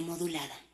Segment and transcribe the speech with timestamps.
[0.00, 0.71] modulada.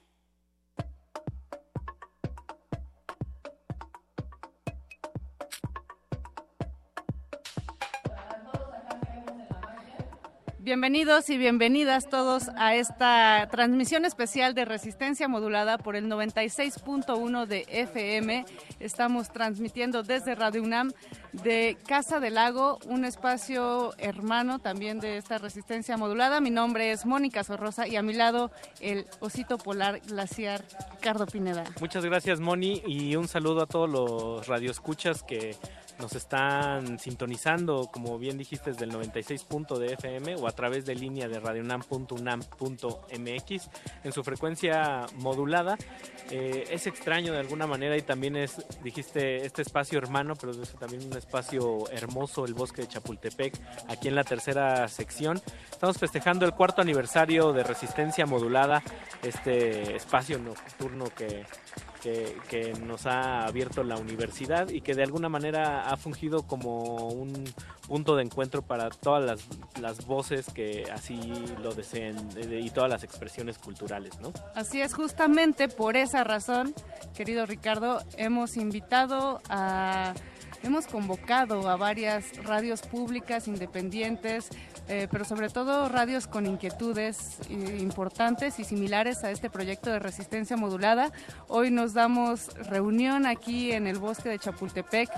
[10.69, 17.65] Bienvenidos y bienvenidas todos a esta transmisión especial de resistencia modulada por el 96.1 de
[17.71, 18.45] FM.
[18.79, 20.93] Estamos transmitiendo desde Radio UNAM
[21.33, 26.39] de Casa del Lago, un espacio hermano también de esta resistencia modulada.
[26.43, 28.51] Mi nombre es Mónica Sorrosa y a mi lado
[28.83, 31.65] el osito polar glaciar Ricardo Pineda.
[31.81, 35.57] Muchas gracias Moni y un saludo a todos los radioescuchas que
[35.99, 39.47] nos están sintonizando, como bien dijiste, desde el 96.
[39.79, 43.71] de FM o a través de línea de radionam.unam.mx
[44.05, 45.77] en su frecuencia modulada.
[46.31, 50.75] Eh, es extraño de alguna manera y también es, dijiste, este espacio hermano, pero es
[50.75, 53.55] también un espacio hermoso, el bosque de Chapultepec,
[53.89, 55.41] aquí en la tercera sección.
[55.71, 58.83] Estamos festejando el cuarto aniversario de Resistencia Modulada,
[59.23, 61.45] este espacio nocturno que
[61.99, 67.45] que, nos ha abierto la universidad y que de alguna manera ha fungido como un
[67.87, 71.21] punto de encuentro para todas las, las voces que así
[71.63, 74.33] lo deseen y todas las expresiones culturales, ¿no?
[74.55, 76.75] Así es, justamente por esa razón,
[77.15, 80.15] querido Ricardo, hemos invitado a
[80.63, 84.49] hemos convocado a varias radios públicas independientes,
[84.89, 89.99] eh, pero sobre todo radios con inquietudes eh, importantes y similares a este proyecto de
[89.99, 91.13] resistencia modulada.
[91.49, 95.11] Hoy nos damos reunión aquí en el bosque de Chapultepec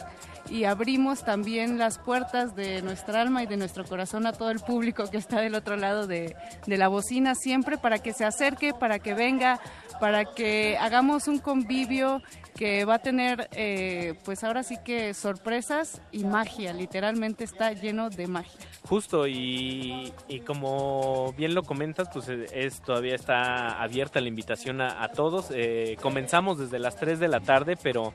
[0.48, 4.60] y abrimos también las puertas de nuestra alma y de nuestro corazón a todo el
[4.60, 6.34] público que está del otro lado de,
[6.66, 9.60] de la bocina siempre para que se acerque, para que venga,
[10.00, 12.22] para que hagamos un convivio
[12.60, 18.10] que va a tener, eh, pues ahora sí que sorpresas y magia, literalmente está lleno
[18.10, 18.52] de magia.
[18.86, 20.12] Justo, y,
[20.46, 25.46] como bien lo comentas, pues es, todavía está abierta la invitación a, todos.
[25.54, 28.12] Eh, comenzamos desde las 3 de la tarde, pero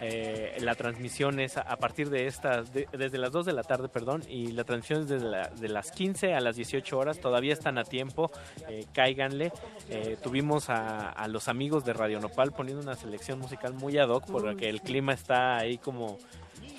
[0.00, 4.22] eh, la transmisión es a, partir de estas, desde las 2 de la tarde, perdón,
[4.28, 5.24] y la transmisión es desde
[5.60, 8.30] de las 15 a las 18 horas, todavía están a tiempo,
[8.68, 9.52] eh, cáiganle.
[9.88, 14.26] Eh, tuvimos a, los amigos de Radio Nopal poniendo una selección musical muy ad hoc,
[14.30, 16.18] porque el clima está ahí como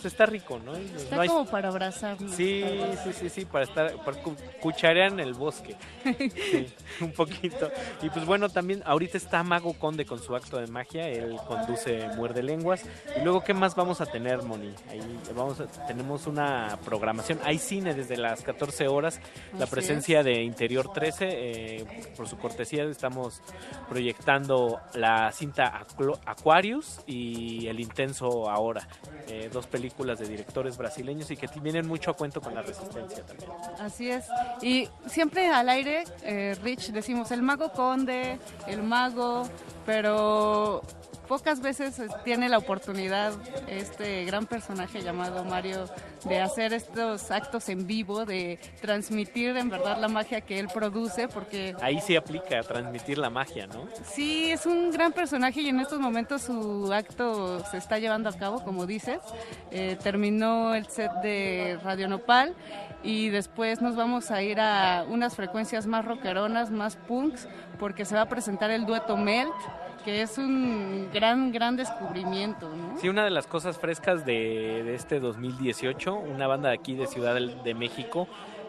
[0.07, 0.75] está rico, ¿no?
[0.75, 2.17] Está como para abrazar.
[2.29, 2.63] Sí,
[3.03, 4.21] sí, sí, sí, para estar, para
[4.61, 5.75] cucharear en el bosque.
[6.03, 6.67] Sí,
[7.01, 7.69] un poquito.
[8.01, 12.07] Y pues bueno, también ahorita está Mago Conde con su acto de magia, él conduce
[12.15, 12.83] Muerde Lenguas.
[13.17, 14.73] Y luego, ¿qué más vamos a tener, Moni?
[14.89, 15.01] Ahí
[15.35, 19.19] vamos tenemos una programación, hay cine desde las 14 horas,
[19.57, 23.41] la presencia de Interior 13, eh, por su cortesía estamos
[23.89, 25.85] proyectando la cinta
[26.25, 28.87] Aquarius y El Intenso Ahora,
[29.27, 33.23] eh, dos películas de directores brasileños y que vienen mucho a cuento con la resistencia
[33.25, 33.49] también.
[33.79, 34.25] Así es.
[34.61, 39.47] Y siempre al aire, eh, Rich, decimos el mago conde, el mago,
[39.85, 40.81] pero
[41.27, 43.33] pocas veces tiene la oportunidad
[43.67, 45.85] este gran personaje llamado Mario
[46.25, 51.27] de hacer estos actos en vivo, de transmitir en verdad la magia que él produce,
[51.27, 51.75] porque...
[51.81, 53.87] Ahí sí aplica transmitir la magia, ¿no?
[54.03, 58.33] Sí, es un gran personaje y en estos momentos su acto se está llevando a
[58.33, 59.19] cabo, como dices.
[59.71, 62.55] Eh, terminó el set de Radio Nopal
[63.03, 67.47] y después nos vamos a ir a unas frecuencias más rockeronas, más punks,
[67.79, 69.53] porque se va a presentar el dueto Melt
[70.05, 72.69] que es un gran, gran descubrimiento.
[72.69, 72.97] ¿no?
[72.99, 77.07] Sí, una de las cosas frescas de, de este 2018, una banda de aquí de
[77.07, 78.27] Ciudad de México,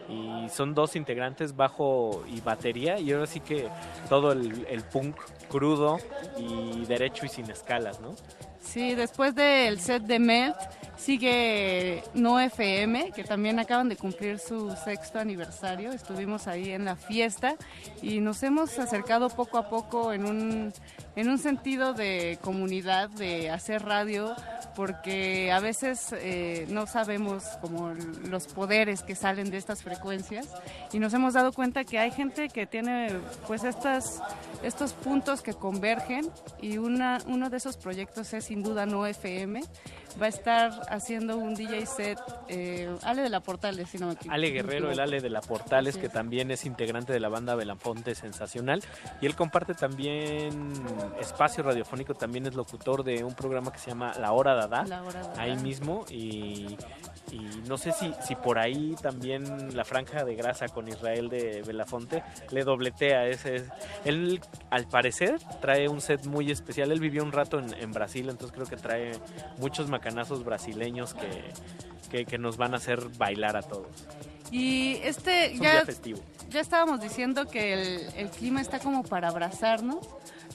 [0.09, 3.69] y son dos integrantes, bajo y batería, y ahora sí que
[4.09, 5.17] todo el, el punk
[5.49, 5.99] crudo
[6.39, 8.15] y derecho y sin escalas, ¿no?
[8.67, 10.57] Sí, después del set de Melt
[10.97, 15.93] sigue No FM, que también acaban de cumplir su sexto aniversario.
[15.93, 17.57] Estuvimos ahí en la fiesta
[18.03, 20.73] y nos hemos acercado poco a poco en un,
[21.15, 24.35] en un sentido de comunidad, de hacer radio,
[24.75, 27.95] porque a veces eh, no sabemos como
[28.29, 30.49] los poderes que salen de estas frecuencias
[30.93, 33.09] y nos hemos dado cuenta que hay gente que tiene
[33.47, 34.23] pues estas,
[34.63, 36.29] estos puntos que convergen
[36.61, 39.61] y una, uno de esos proyectos es sin duda No FM
[40.21, 42.19] va a estar haciendo un DJ set
[42.49, 44.35] eh, Ale de la Portales, si no me equivoco.
[44.35, 48.15] Ale Guerrero, el Ale de la Portales, que también es integrante de la banda Belafonte
[48.15, 48.83] Sensacional.
[49.21, 50.73] Y él comparte también
[51.21, 55.03] espacio radiofónico, también es locutor de un programa que se llama La Hora Dada, la
[55.03, 56.05] Hora ahí mismo.
[56.11, 56.77] Y,
[57.33, 61.63] y no sé si, si por ahí también la franja de grasa con Israel de
[61.67, 63.27] Belafonte le dobletea.
[63.27, 63.65] Ese,
[64.05, 64.41] él,
[64.71, 66.93] al parecer, trae un set muy especial.
[66.93, 69.13] Él vivió un rato en, en Brasil, entonces creo que trae
[69.59, 74.07] muchos macanazos brasileños que, que, nos van a hacer bailar a todos.
[74.53, 75.85] Y este ya,
[76.49, 80.07] ya estábamos diciendo que el, el clima está como para abrazarnos,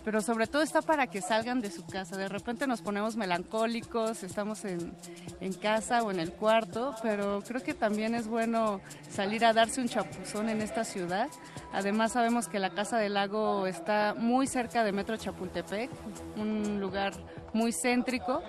[0.05, 2.15] pero sobre todo está para que salgan de su casa.
[2.15, 4.93] De repente nos ponemos melancólicos, estamos en,
[5.41, 9.81] en, casa o en el cuarto, pero creo que también es bueno salir a darse
[9.81, 11.27] un chapuzón en esta ciudad.
[11.73, 15.89] Además sabemos que la Casa del Lago está muy cerca de Metro Chapultepec,
[16.37, 17.13] un lugar
[17.53, 18.41] muy céntrico.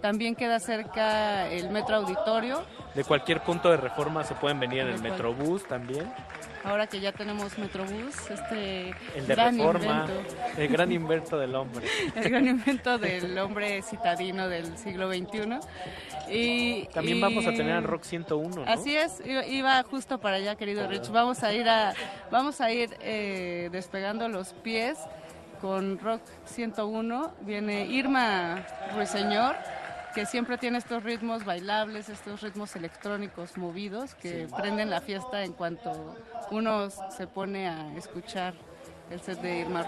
[0.00, 2.62] También queda cerca el Metro Auditorio.
[2.94, 6.12] De cualquier punto de reforma se pueden venir en el Metrobús también
[6.64, 10.36] ahora que ya tenemos Metrobús, este el de gran reforma, invento.
[10.56, 11.86] el gran invento del hombre.
[12.14, 15.58] el gran invento del hombre citadino del siglo XXI.
[16.30, 18.70] Y, También y, vamos a tener al Rock 101, ¿no?
[18.70, 21.10] Así es, iba justo para allá, querido Rich.
[21.10, 21.94] Vamos a ir a,
[22.30, 24.98] vamos a ir eh, despegando los pies
[25.62, 27.32] con Rock 101.
[27.40, 29.56] Viene Irma Ruiseñor
[30.14, 34.54] que siempre tiene estos ritmos bailables, estos ritmos electrónicos movidos que sí.
[34.56, 36.16] prenden la fiesta en cuanto
[36.50, 38.54] uno se pone a escuchar
[39.10, 39.86] el set de Irma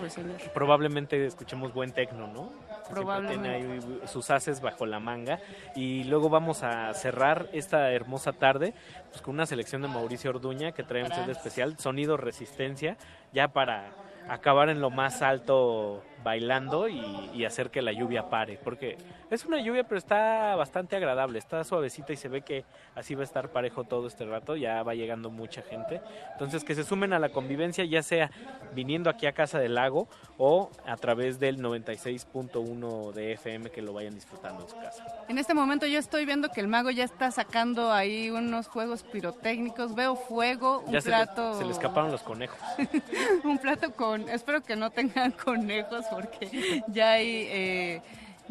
[0.00, 0.40] Ruiseñor.
[0.54, 2.52] Probablemente escuchemos buen tecno, ¿no?
[2.88, 3.58] Probablemente.
[3.58, 5.40] Tiene ahí sus haces bajo la manga.
[5.76, 8.74] Y luego vamos a cerrar esta hermosa tarde
[9.10, 12.96] pues, con una selección de Mauricio Orduña que trae un set especial, Sonido Resistencia,
[13.32, 13.90] ya para
[14.28, 18.96] acabar en lo más alto bailando y, y, hacer que la lluvia pare, porque
[19.34, 22.64] es una lluvia pero está bastante agradable, está suavecita y se ve que
[22.94, 26.00] así va a estar parejo todo este rato, ya va llegando mucha gente,
[26.32, 28.30] entonces que se sumen a la convivencia ya sea
[28.74, 30.08] viniendo aquí a Casa del Lago
[30.38, 35.24] o a través del 96.1 de FM que lo vayan disfrutando en su casa.
[35.28, 39.02] En este momento yo estoy viendo que el mago ya está sacando ahí unos juegos
[39.02, 41.52] pirotécnicos, veo fuego, un ya plato...
[41.52, 42.58] Se le, se le escaparon los conejos.
[43.44, 48.02] un plato con, espero que no tengan conejos porque ya hay, eh,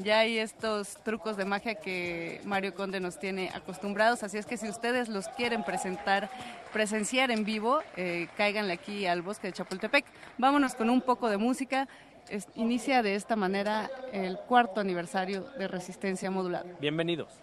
[0.04, 4.58] ya hay estos trucos de magia que Mario Conde nos tiene acostumbrados, así es que
[4.58, 6.30] si ustedes los quieren presentar,
[6.74, 10.06] presenciar en vivo, eh, cáiganle aquí al bosque de Chapultepec.
[10.38, 11.88] Vámonos con un poco de música.
[12.30, 16.66] Es, inicia de esta manera el cuarto aniversario de Resistencia Modulada.
[16.80, 17.34] Bienvenidos.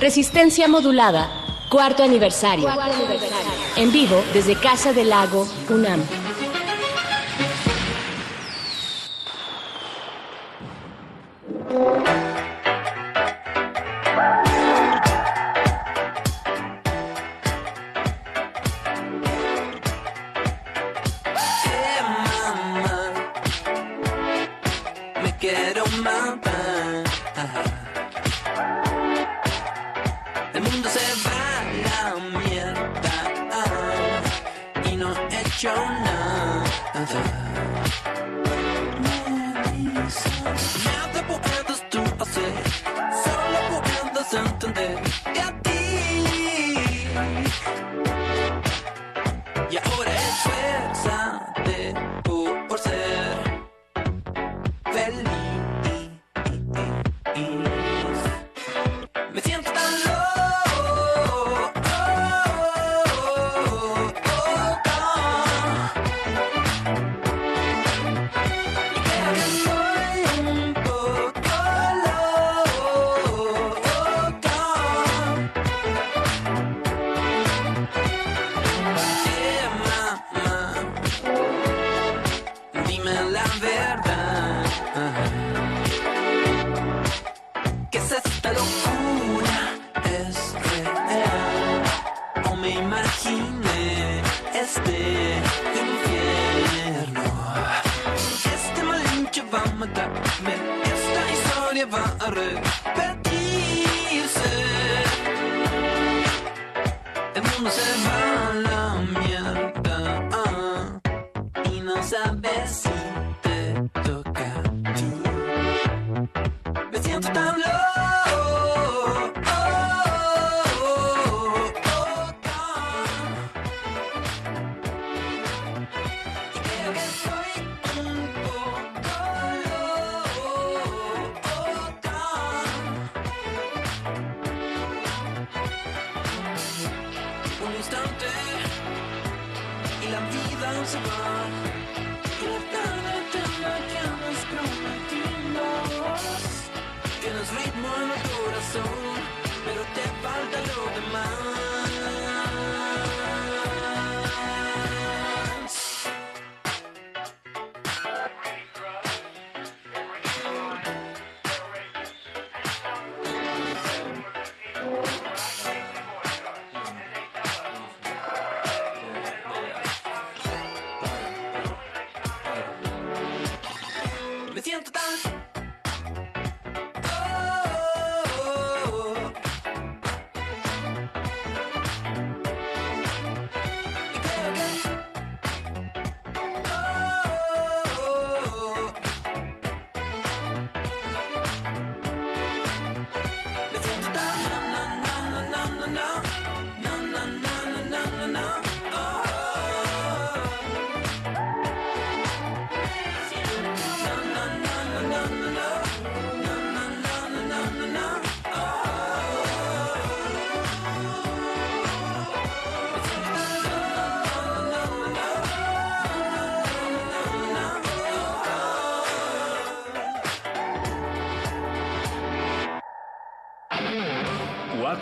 [0.00, 1.28] Resistencia Modulada,
[1.70, 2.64] cuarto aniversario.
[2.64, 3.52] cuarto aniversario.
[3.76, 6.02] En vivo desde Casa del Lago, UNAM.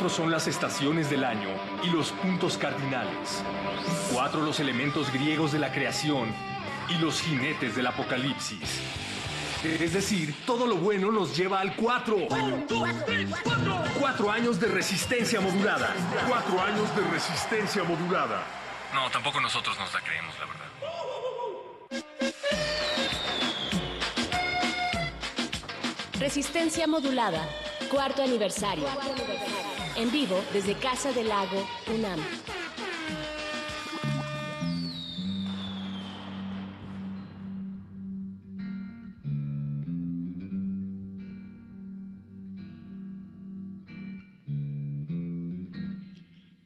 [0.08, 1.48] Son las estaciones del año
[1.84, 3.42] y los puntos cardinales.
[4.12, 6.34] Cuatro los elementos griegos de la creación
[6.88, 8.80] y los jinetes del apocalipsis.
[9.62, 12.16] Es decir, todo lo bueno nos lleva al 4.
[14.00, 15.94] Cuatro años de resistencia modulada.
[16.28, 18.42] Cuatro años de resistencia modulada.
[18.92, 20.62] No, tampoco nosotros nos la creemos, la verdad.
[26.18, 27.48] Resistencia modulada.
[27.88, 28.86] Cuarto aniversario.
[29.94, 32.18] En vivo desde Casa del Lago, UNAM.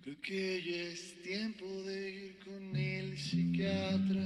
[0.02, 4.22] Creo que ya es tiempo de ir con el psiquiatra.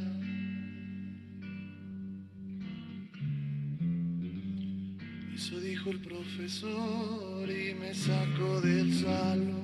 [5.34, 9.59] Eso dijo el profesor y me saco del salón.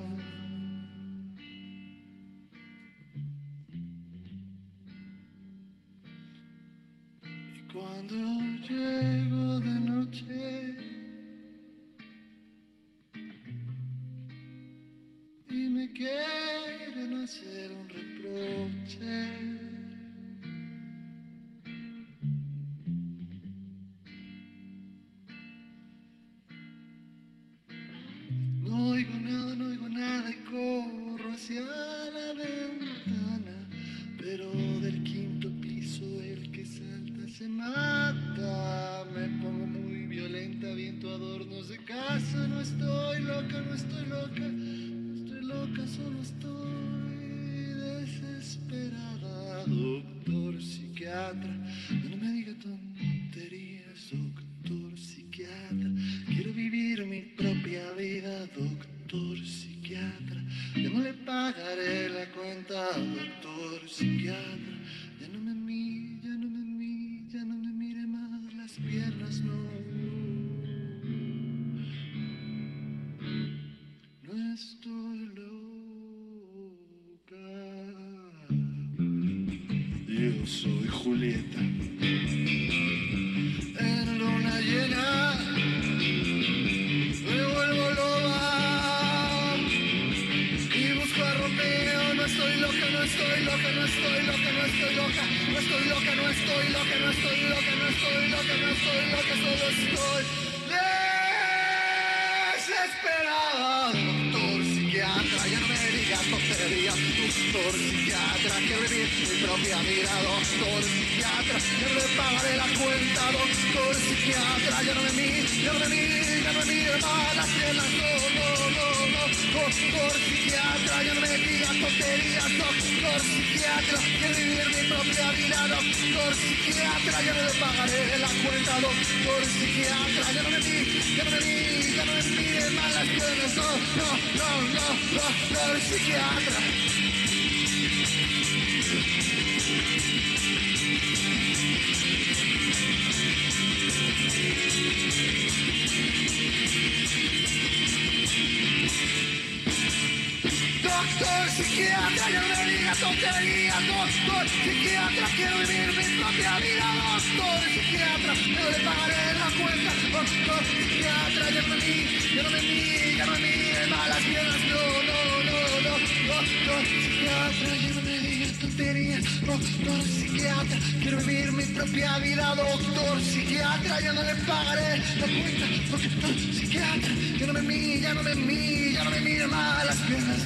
[177.61, 180.45] me mires, ya no me mires, ya no me mires más las piernas.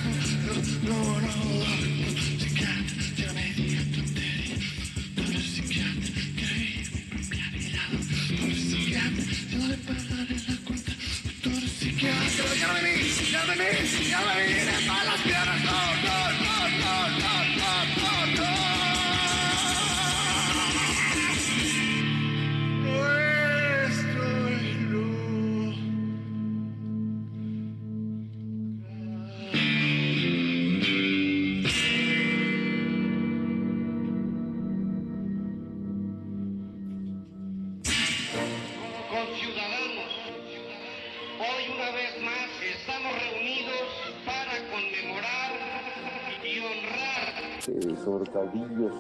[0.83, 1.31] No, no, no,
[12.01, 14.90] Ya no me mires, ya no me mires, ya no me mires.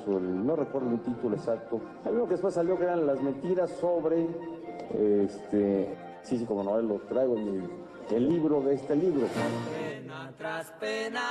[0.07, 4.27] no recuerdo el título exacto, hay uno que después salió que eran las mentiras sobre,
[4.93, 7.69] este, sí, sí, como no, lo traigo en
[8.09, 9.27] el, libro de este libro.
[9.71, 11.21] Pena tras pena,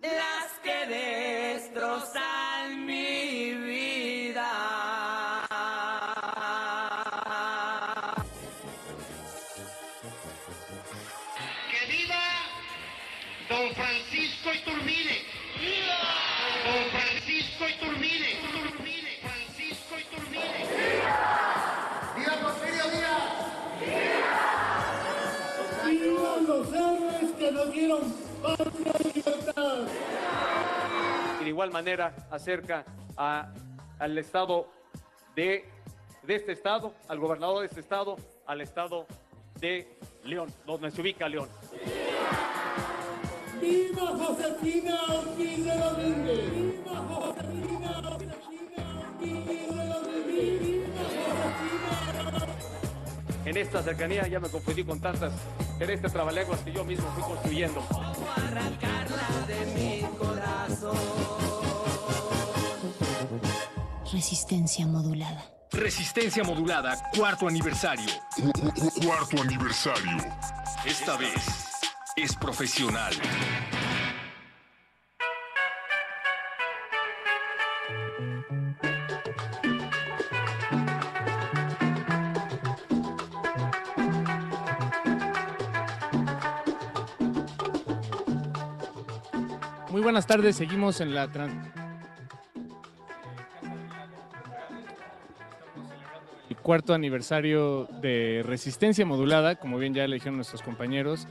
[0.00, 2.41] las que destrozan.
[28.00, 29.78] Dieron patria y libertad!
[31.40, 32.84] y de igual manera acerca
[33.16, 33.52] a-
[33.98, 34.68] al estado
[35.34, 35.64] de,
[36.22, 39.06] de este estado, al gobernador de este estado, al estado
[39.60, 39.88] de
[40.24, 41.48] León, donde se ubica León.
[43.60, 46.50] ¡Viva Josefina Ortiz de Domínguez!
[46.52, 50.71] ¡Viva Josefina Ortiz de Domínguez!
[53.44, 55.32] En esta cercanía ya me confundí con tantas,
[55.80, 57.82] en este trabalenguas que yo mismo fui construyendo.
[58.36, 60.96] arrancarla de mi corazón.
[64.12, 65.44] Resistencia modulada.
[65.72, 68.12] Resistencia modulada, cuarto aniversario.
[69.04, 70.18] Cuarto aniversario.
[70.84, 71.70] Esta vez
[72.16, 73.14] es profesional.
[90.02, 91.54] Muy buenas tardes, seguimos en la trans...
[96.50, 101.28] El cuarto aniversario de Resistencia Modulada, como bien ya le dijeron nuestros compañeros.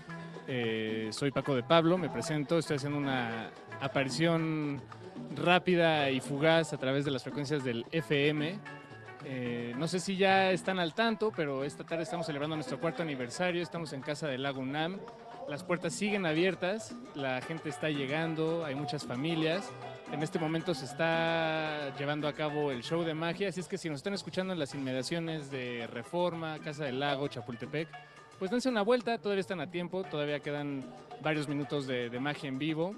[0.47, 3.49] Eh, soy Paco de Pablo, me presento, estoy haciendo una
[3.81, 4.81] aparición
[5.35, 8.57] rápida y fugaz a través de las frecuencias del FM.
[9.25, 13.03] Eh, no sé si ya están al tanto, pero esta tarde estamos celebrando nuestro cuarto
[13.03, 14.97] aniversario, estamos en casa del Lago UNAM.
[15.47, 19.69] Las puertas siguen abiertas, la gente está llegando, hay muchas familias.
[20.11, 23.77] En este momento se está llevando a cabo el show de magia, así es que
[23.77, 27.89] si nos están escuchando en las inmediaciones de Reforma, Casa del Lago, Chapultepec,
[28.39, 30.83] pues dense una vuelta, todavía están a tiempo, todavía quedan
[31.21, 32.95] varios minutos de, magia en vivo.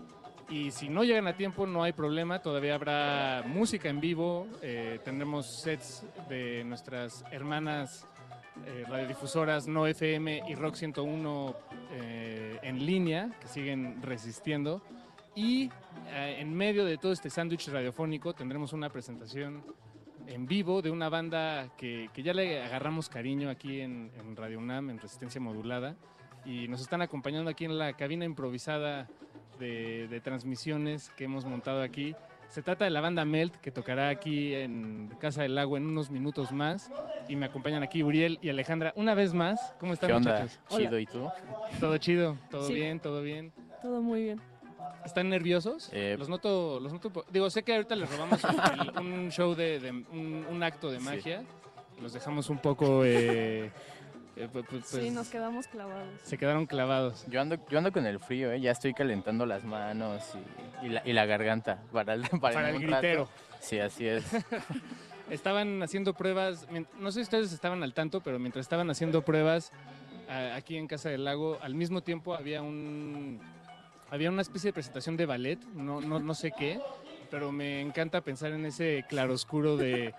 [0.50, 5.00] Y si no llegan a tiempo, no hay problema, todavía habrá música en vivo, eh,
[5.04, 8.06] tendremos sets de nuestras hermanas
[8.66, 11.56] eh, radiodifusoras No FM y Rock 101
[11.92, 14.82] eh, en línea, que siguen resistiendo.
[15.36, 15.72] Y
[16.12, 19.64] eh, en medio de todo este sándwich radiofónico tendremos una presentación
[20.28, 24.92] en vivo de una banda que, que ya le agarramos cariño aquí en, Radio UNAM,
[24.92, 25.96] en Resistencia Modulada.
[26.46, 29.08] Y nos están acompañando aquí en la cabina improvisada
[29.60, 32.16] de transmisiones que hemos montado aquí.
[32.54, 36.12] Se trata de la banda Melt, que tocará aquí en Casa del Lago en unos
[36.12, 36.92] minutos más.
[37.28, 39.74] Y me acompañan aquí Uriel y Alejandra una vez más.
[39.80, 40.32] ¿Cómo están, ¿Qué onda?
[40.44, 40.60] muchachos?
[40.70, 41.28] Chido, ¿y tú?
[41.80, 42.76] Todo chido, todo Sí.
[42.76, 43.52] bien, todo bien.
[43.82, 44.42] Todo muy bien.
[45.04, 45.90] ¿Están nerviosos?
[45.94, 47.26] Eh, los noto, los noto.
[47.32, 51.00] Digo, sé que ahorita les robamos el- un show de, de- un, un acto de
[51.00, 51.06] Sí.
[51.06, 51.44] magia.
[52.00, 53.04] Los dejamos un poco.
[53.04, 53.72] eh,
[54.36, 56.08] eh, pu- pu- pues, sí, nos quedamos clavados.
[56.24, 57.26] se quedaron clavados.
[57.30, 58.60] Yo ando, yo ando con el frío, ¿eh?
[58.60, 60.24] ya estoy calentando las manos
[60.82, 62.88] y, y la, y la garganta para el, para Para el rato.
[63.02, 63.30] gritero.
[63.60, 64.26] Sí, así es.
[65.30, 66.68] Estaban haciendo pruebas,
[67.00, 69.72] no sé si ustedes estaban al tanto, pero mientras estaban haciendo pruebas
[70.56, 73.40] aquí en Casa del Lago, al mismo tiempo había un
[74.12, 76.80] había una especie de presentación de ballet, no, no, no sé qué,
[77.32, 80.14] pero me encanta pensar en ese claroscuro de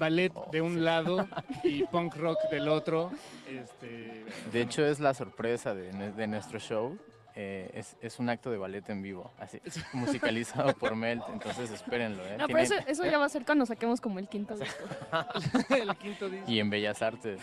[0.00, 1.28] ballet de un lado
[1.62, 3.12] y punk rock del otro.
[3.48, 6.98] Este, De hecho, es la sorpresa de, nue- de nuestro show.
[7.36, 9.60] eh, es, es un acto de ballet en vivo, así,
[9.92, 12.26] musicalizado por Melt, entonces espérenlo.
[12.26, 12.36] ¿eh?
[12.38, 14.84] No, pero eso, eso ya va a ser cuando saquemos como el quinto disco.
[15.70, 16.50] el quinto disco.
[16.50, 17.40] Y en Bellas Artes.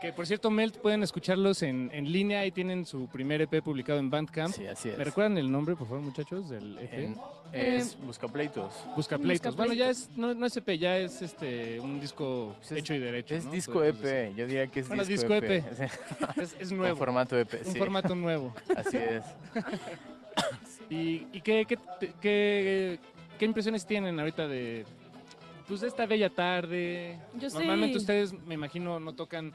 [0.00, 3.98] Que por cierto, Melt pueden escucharlos en, en línea y tienen su primer EP publicado
[3.98, 4.54] en Bandcamp.
[4.54, 4.98] Sí, así es.
[4.98, 6.92] ¿Me recuerdan el nombre, por favor, muchachos, del EP?
[6.92, 7.16] En-
[7.52, 8.72] es Buscapleitos.
[8.94, 9.56] Busca Pleitos.
[9.56, 13.34] Bueno, ya es, no, no es EP, ya es este un disco hecho y derecho.
[13.36, 13.52] Es ¿no?
[13.52, 14.36] disco EP, decir.
[14.36, 15.50] yo diría que es Bueno, disco, disco EP.
[15.64, 15.90] EP.
[16.36, 16.96] Es, es Un nuevo.
[16.96, 17.78] formato EP, Un sí.
[17.78, 18.52] formato nuevo.
[18.76, 19.24] Así es.
[20.90, 21.78] ¿Y, y qué, qué,
[22.20, 22.98] qué,
[23.38, 24.84] qué impresiones tienen ahorita de,
[25.66, 27.18] pues, de esta bella tarde?
[27.38, 27.56] Yo sí.
[27.56, 29.52] Normalmente ustedes, me imagino, no tocan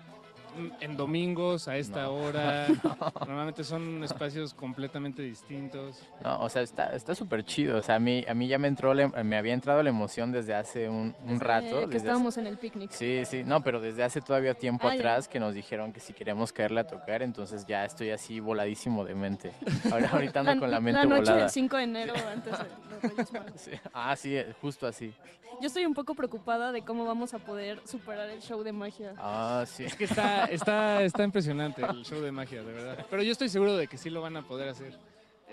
[0.79, 2.67] en domingos a esta hora.
[3.19, 6.01] Normalmente son espacios completamente distintos.
[6.23, 7.77] No, o sea, está está súper chido.
[7.77, 10.31] O sea, a mí, a mí ya me entró la- me había entrado la emoción
[10.31, 11.65] desde hace un, un rato.
[11.65, 12.91] Eh, que desde estábamos en el picnic.
[12.91, 14.99] Sí, sí, no, pero desde hace todavía tiempo Ah, ya.
[14.99, 19.05] atrás que nos dijeron que si queremos caerle a tocar, entonces ya estoy así voladísimo
[19.05, 19.51] de mente.
[19.91, 21.37] Ahora, ahorita ando con la mente la noche volada.
[21.41, 23.51] del 5 de enero antes de los Reyes Magos.
[23.61, 23.71] Sí.
[23.93, 25.13] Ah, sí, justo así.
[25.59, 29.13] Yo estoy un poco preocupada de cómo vamos a poder superar el show de magia.
[29.19, 29.83] Ah, sí.
[29.83, 33.05] Es que está, Está, está, está impresionante el show de magia, de verdad.
[33.09, 34.93] Pero yo estoy seguro de que sí lo van a poder hacer.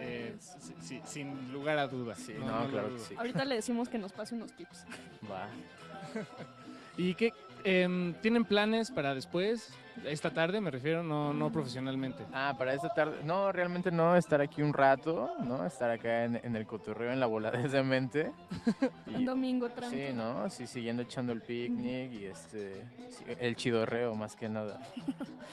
[0.01, 2.18] eh, sí- sí, sin lugar a dudas.
[2.18, 3.14] Sí, no, claro que sí.
[3.16, 4.85] Ahorita le decimos que nos pase unos tips.
[5.31, 5.48] Va.
[6.96, 7.33] ¿Y qué
[7.64, 9.73] em, tienen planes para después?
[10.05, 12.25] Esta tarde me refiero, no, no profesionalmente.
[12.33, 13.18] Ah, para esta tarde.
[13.25, 15.66] No, realmente no, estar aquí un rato, ¿no?
[15.66, 18.31] Estar acá en, en el cotorreo, en la voladez de mente.
[19.07, 20.07] Un domingo tranquilo.
[20.07, 20.51] Sí, ¿no?
[20.51, 24.81] Sí, siguiendo echando el picnic y este, sí, el chidorreo más que nada.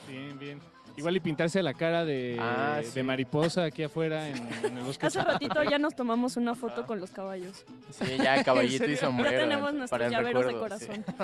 [0.08, 0.60] Bien, bien.
[0.97, 5.05] Igual y pintarse la cara de, Ah, de mariposa aquí afuera en, en el bosque.
[5.08, 7.65] Hace ratito ya nos tomamos una foto con los caballos.
[7.91, 9.31] Sí, ya caballito y sombrero.
[9.31, 10.58] Ya tenemos nuestros llaveros de sí.
[10.58, 11.05] corazón.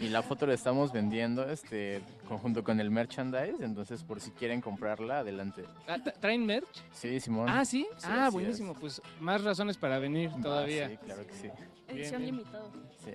[0.00, 4.60] Y la foto la estamos vendiendo este conjunto con el merchandise, entonces por si quieren
[4.60, 5.64] comprarla, adelante.
[5.88, 6.68] Ah, ¿tra- ¿Traen merch?
[6.92, 7.48] Sí, Simón.
[7.48, 7.86] Ah, ¿sí?
[7.96, 8.74] Sí, ah, buenísimo.
[8.74, 10.88] Pues más razones para venir todavía.
[10.88, 11.48] sí, claro que sí.
[11.88, 12.64] Edición limitada.
[13.04, 13.10] Sí.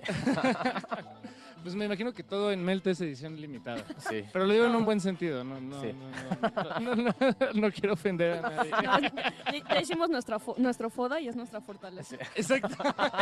[1.64, 3.82] Pues me imagino que todo en Melt es edición limitada.
[4.08, 4.22] Sí.
[4.32, 5.88] Pero lo digo en un buen sentido, no, no, Sí.
[5.92, 7.14] no, no, no, no,
[7.54, 8.70] no quiero ofender a nadie.
[9.70, 12.16] Ya, hicimos nuestra fo- nuestro foda y es nuestra fortaleza.
[12.34, 12.68] Exacto.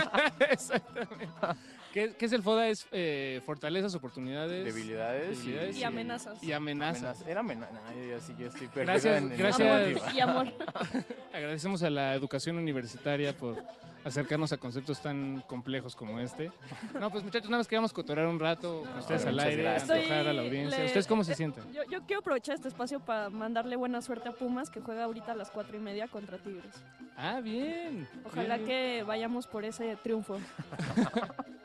[0.50, 1.28] Exactamente.
[1.92, 2.68] ¿Qué, qué es el FODA?
[2.68, 6.42] Es eh, fortalezas, oportunidades, Debilidades y- debilidades Y amenazas.
[6.42, 7.20] Y amenazas.
[7.20, 7.72] Amenaza- Era amenaza.
[7.72, 10.14] No, yo sí, yo estoy perdido Gracias, en- en la gracias.
[10.14, 10.46] Y amor.
[11.32, 13.62] Agradecemos a la educación universitaria por
[14.04, 16.50] acercarnos a conceptos tan complejos como este.
[16.98, 20.26] No, pues muchachos, nada más queríamos cotorar un rato con ustedes al muchas aire, antojar
[20.28, 20.78] a la audiencia.
[20.78, 21.64] le- ¿Ustedes cómo se eh, sienten?
[21.72, 25.32] Yo, yo quiero aprovechar este espacio para mandarle buena suerte a Pumas, que juega ahorita
[25.32, 26.82] a las cuatro y media contra Tigres.
[27.16, 28.08] Ah, bien.
[28.24, 28.66] Ojalá bien.
[28.68, 30.38] que vayamos por ese triunfo.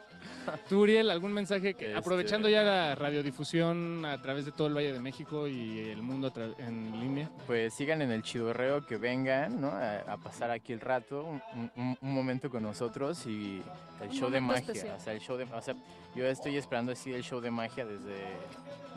[0.69, 4.75] Tú, Uriel, algún mensaje que, Este- aprovechando ya la radiodifusión a través de todo el
[4.75, 7.29] Valle de México y el mundo en línea.
[7.45, 9.69] Pues sigan en el chidorreo, que vengan, ¿no?
[9.69, 11.41] A, a pasar aquí el rato, un,
[11.75, 13.62] un- un momento con nosotros y
[14.01, 14.62] el Un show de magia.
[14.62, 14.95] especial.
[14.97, 15.75] O sea, el show de, o sea,
[16.15, 18.15] yo estoy esperando así el show de magia desde,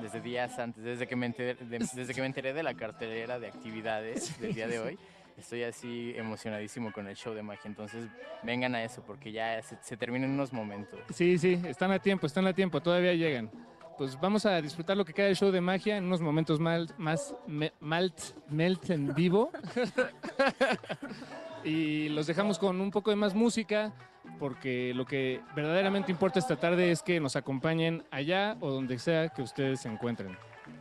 [0.01, 3.39] desde días antes, desde que, me enteré, de, desde que me enteré de la cartelera
[3.39, 4.99] de actividades del día de hoy.
[5.41, 7.63] Estoy así emocionadísimo con el show de magia.
[7.67, 8.07] Entonces,
[8.43, 11.01] vengan a eso porque ya se, se termina en unos momentos.
[11.15, 13.51] Sí, sí, están a tiempo, están a tiempo, todavía llegan.
[13.99, 16.89] Pues vamos a disfrutar lo que queda del show de magia en unos momentos mal-
[16.97, 19.51] más me- malt, melt en vivo.
[21.65, 23.93] y los dejamos con un poco de más música,
[24.39, 29.29] porque lo que verdaderamente importa esta tarde es que nos acompañen allá o donde sea
[29.29, 30.37] que ustedes se encuentren.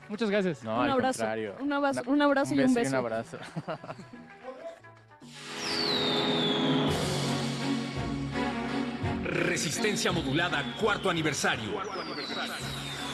[0.08, 0.64] Muchas gracias.
[0.64, 1.20] No, un al abrazo.
[1.20, 1.56] contrario.
[1.60, 2.98] Un abrazo, Una- un abrazo y un y un beso.
[2.98, 3.38] abrazo.
[9.30, 11.70] Resistencia modulada, cuarto aniversario.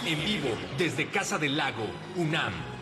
[0.05, 2.74] En vivo, desde Casa del Lago, UNAM.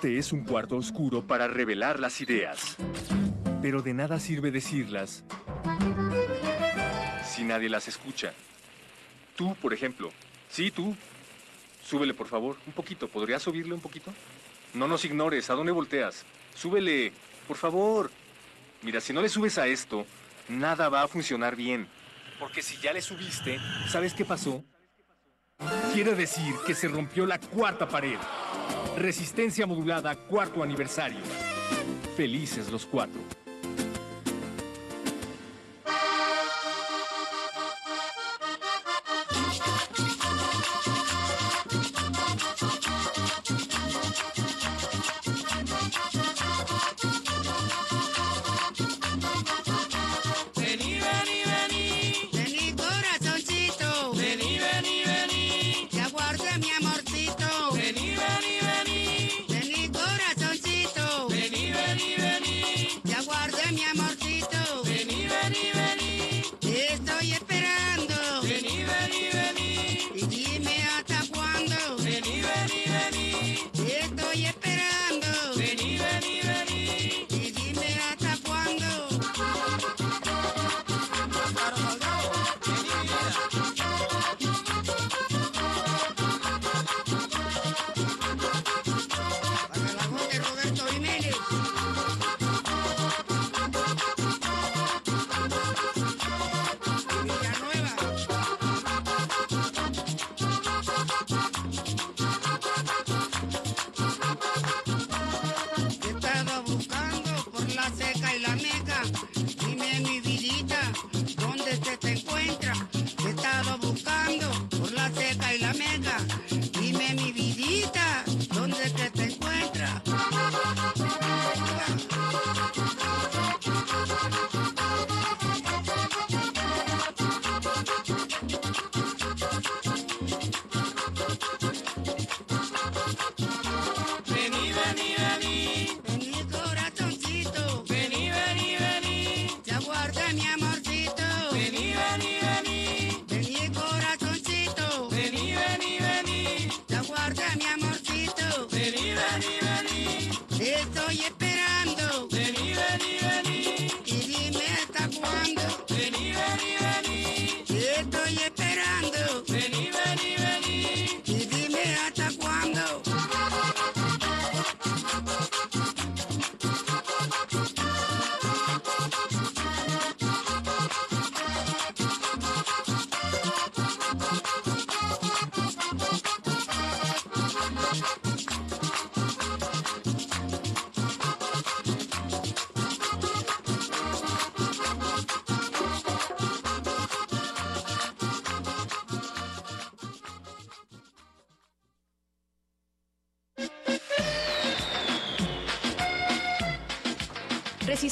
[0.00, 2.78] Este es un cuarto oscuro para revelar las ideas.
[3.60, 5.24] Pero de nada sirve decirlas
[7.22, 8.32] si nadie las escucha.
[9.36, 10.10] Tú, por ejemplo.
[10.48, 10.96] Sí, tú.
[11.84, 13.08] Súbele, por favor, un poquito.
[13.08, 14.10] ¿Podrías subirle un poquito?
[14.72, 15.50] No nos ignores.
[15.50, 16.24] ¿A dónde volteas?
[16.54, 17.12] Súbele,
[17.46, 18.10] por favor.
[18.80, 20.06] Mira, si no le subes a esto,
[20.48, 21.88] nada va a funcionar bien.
[22.38, 24.64] Porque si ya le subiste, ¿sabes qué pasó?
[25.92, 28.16] Quiere decir que se rompió la cuarta pared.
[28.96, 31.20] Resistencia modulada, cuarto aniversario.
[32.16, 33.39] Felices los cuatro.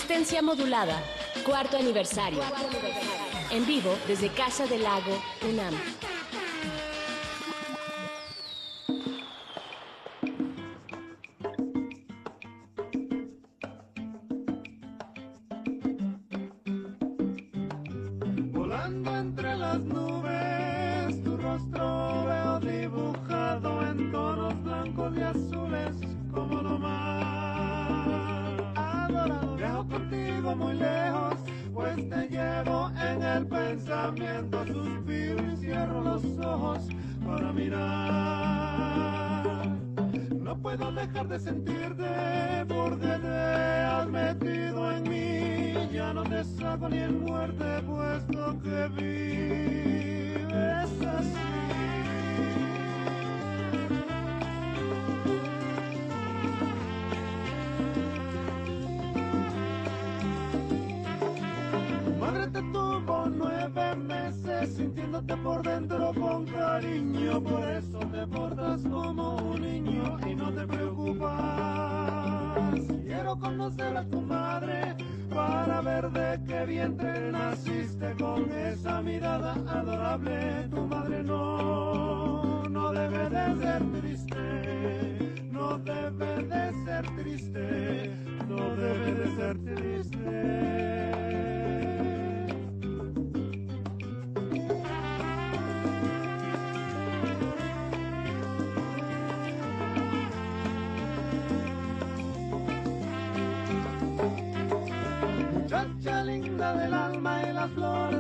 [0.09, 1.03] Resistencia modulada,
[1.45, 2.41] cuarto aniversario.
[3.51, 5.75] En vivo desde Casa del Lago, UNAM.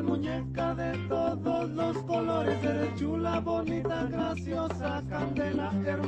[0.02, 2.62] Muñeca de todos los colores.
[2.62, 6.07] Eres chula, bonita, graciosa, candela hermosa.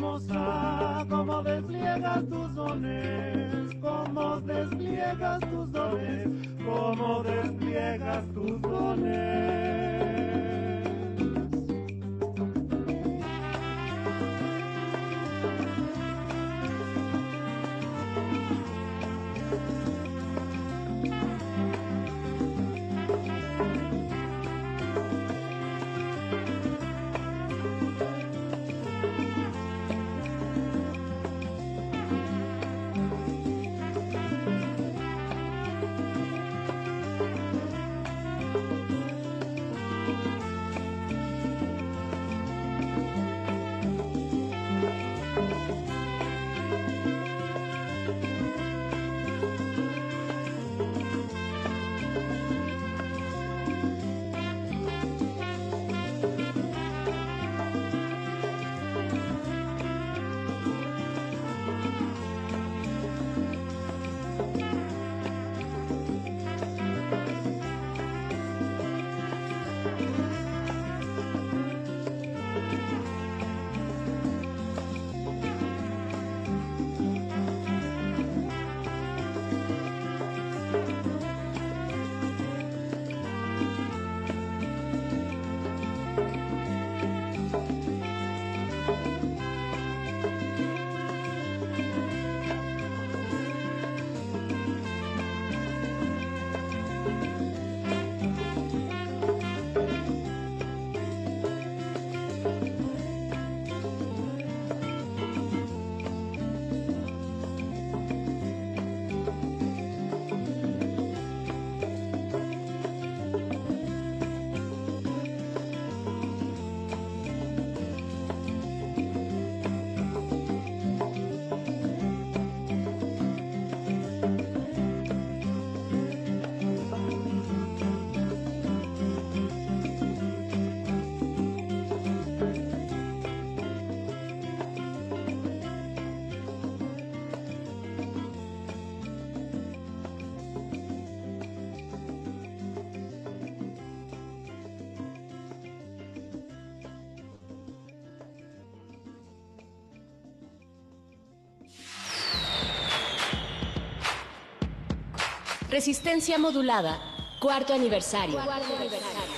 [155.80, 156.98] Resistencia modulada,
[157.40, 158.38] cuarto aniversario.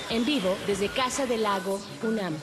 [0.09, 2.35] En vivo desde Casa del Lago, UNAM.